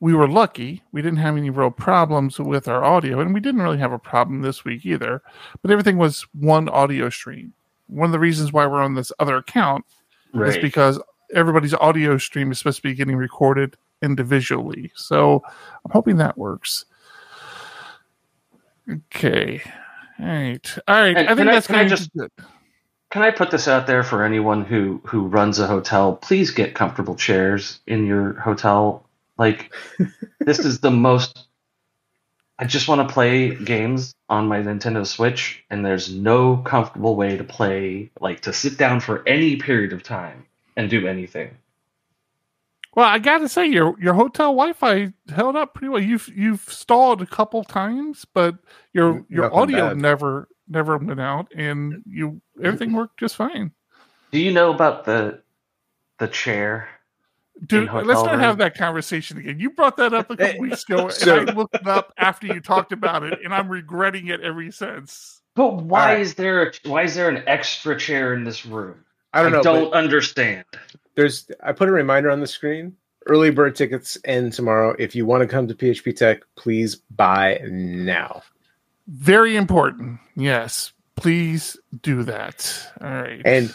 [0.00, 0.82] we were lucky.
[0.92, 3.98] We didn't have any real problems with our audio, and we didn't really have a
[3.98, 5.22] problem this week either.
[5.62, 7.52] But everything was one audio stream.
[7.86, 9.84] One of the reasons why we're on this other account
[10.32, 10.50] right.
[10.50, 11.00] is because
[11.34, 14.92] everybody's audio stream is supposed to be getting recorded individually.
[14.94, 15.42] So
[15.84, 16.84] I'm hoping that works.
[18.90, 19.62] Okay.
[20.20, 20.78] All right.
[20.86, 21.16] All right.
[21.16, 22.30] And I think that's kind of just good.
[23.14, 26.16] Can I put this out there for anyone who who runs a hotel?
[26.16, 29.08] Please get comfortable chairs in your hotel.
[29.38, 29.72] Like
[30.40, 31.46] this is the most
[32.58, 37.36] I just want to play games on my Nintendo Switch and there's no comfortable way
[37.36, 40.46] to play like to sit down for any period of time
[40.76, 41.56] and do anything.
[42.96, 46.02] Well, I got to say your your hotel Wi-Fi held up pretty well.
[46.02, 48.56] You've you've stalled a couple times, but
[48.92, 49.96] your your Nothing audio bad.
[49.98, 53.72] never never went out, and you everything worked just fine.
[54.30, 55.42] Do you know about the
[56.18, 56.88] the chair?
[57.66, 58.40] Dude, let's not room?
[58.40, 59.60] have that conversation again.
[59.60, 62.48] You brought that up a couple weeks ago, so, and I looked it up after
[62.48, 65.40] you talked about it, and I'm regretting it ever since.
[65.54, 66.20] But why right.
[66.20, 69.04] is there a, why is there an extra chair in this room?
[69.32, 69.60] I don't know.
[69.60, 70.64] I don't understand.
[71.14, 72.96] There's I put a reminder on the screen.
[73.26, 74.94] Early bird tickets end tomorrow.
[74.98, 78.42] If you want to come to PHP Tek, please buy now.
[79.06, 80.20] Very important.
[80.36, 80.92] Yes.
[81.16, 82.92] Please do that.
[83.00, 83.40] All right.
[83.44, 83.74] And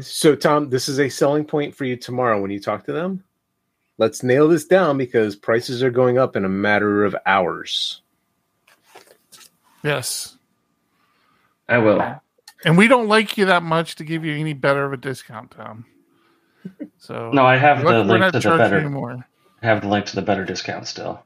[0.00, 3.24] so, Tom, this is a selling point for you tomorrow when you talk to them.
[3.98, 8.00] Let's nail this down because prices are going up in a matter of hours.
[9.82, 10.36] Yes.
[11.68, 12.20] I will.
[12.64, 15.50] And we don't like you that much to give you any better of a discount,
[15.50, 15.84] Tom.
[16.98, 18.78] So no, I have the link to the better.
[18.78, 19.26] Anymore.
[19.62, 21.22] I have the link to the better discount still.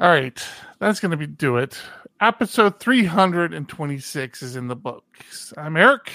[0.00, 0.42] All right,
[0.78, 1.78] that's going to be do it.
[2.20, 5.52] Episode 326 is in the books.
[5.56, 6.12] I'm Eric.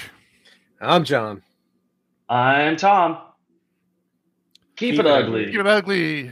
[0.80, 1.42] I'm John.
[2.30, 3.18] I'm Tom.
[4.76, 5.46] Keep, Keep it, it ugly.
[5.48, 6.32] Keep it ugly.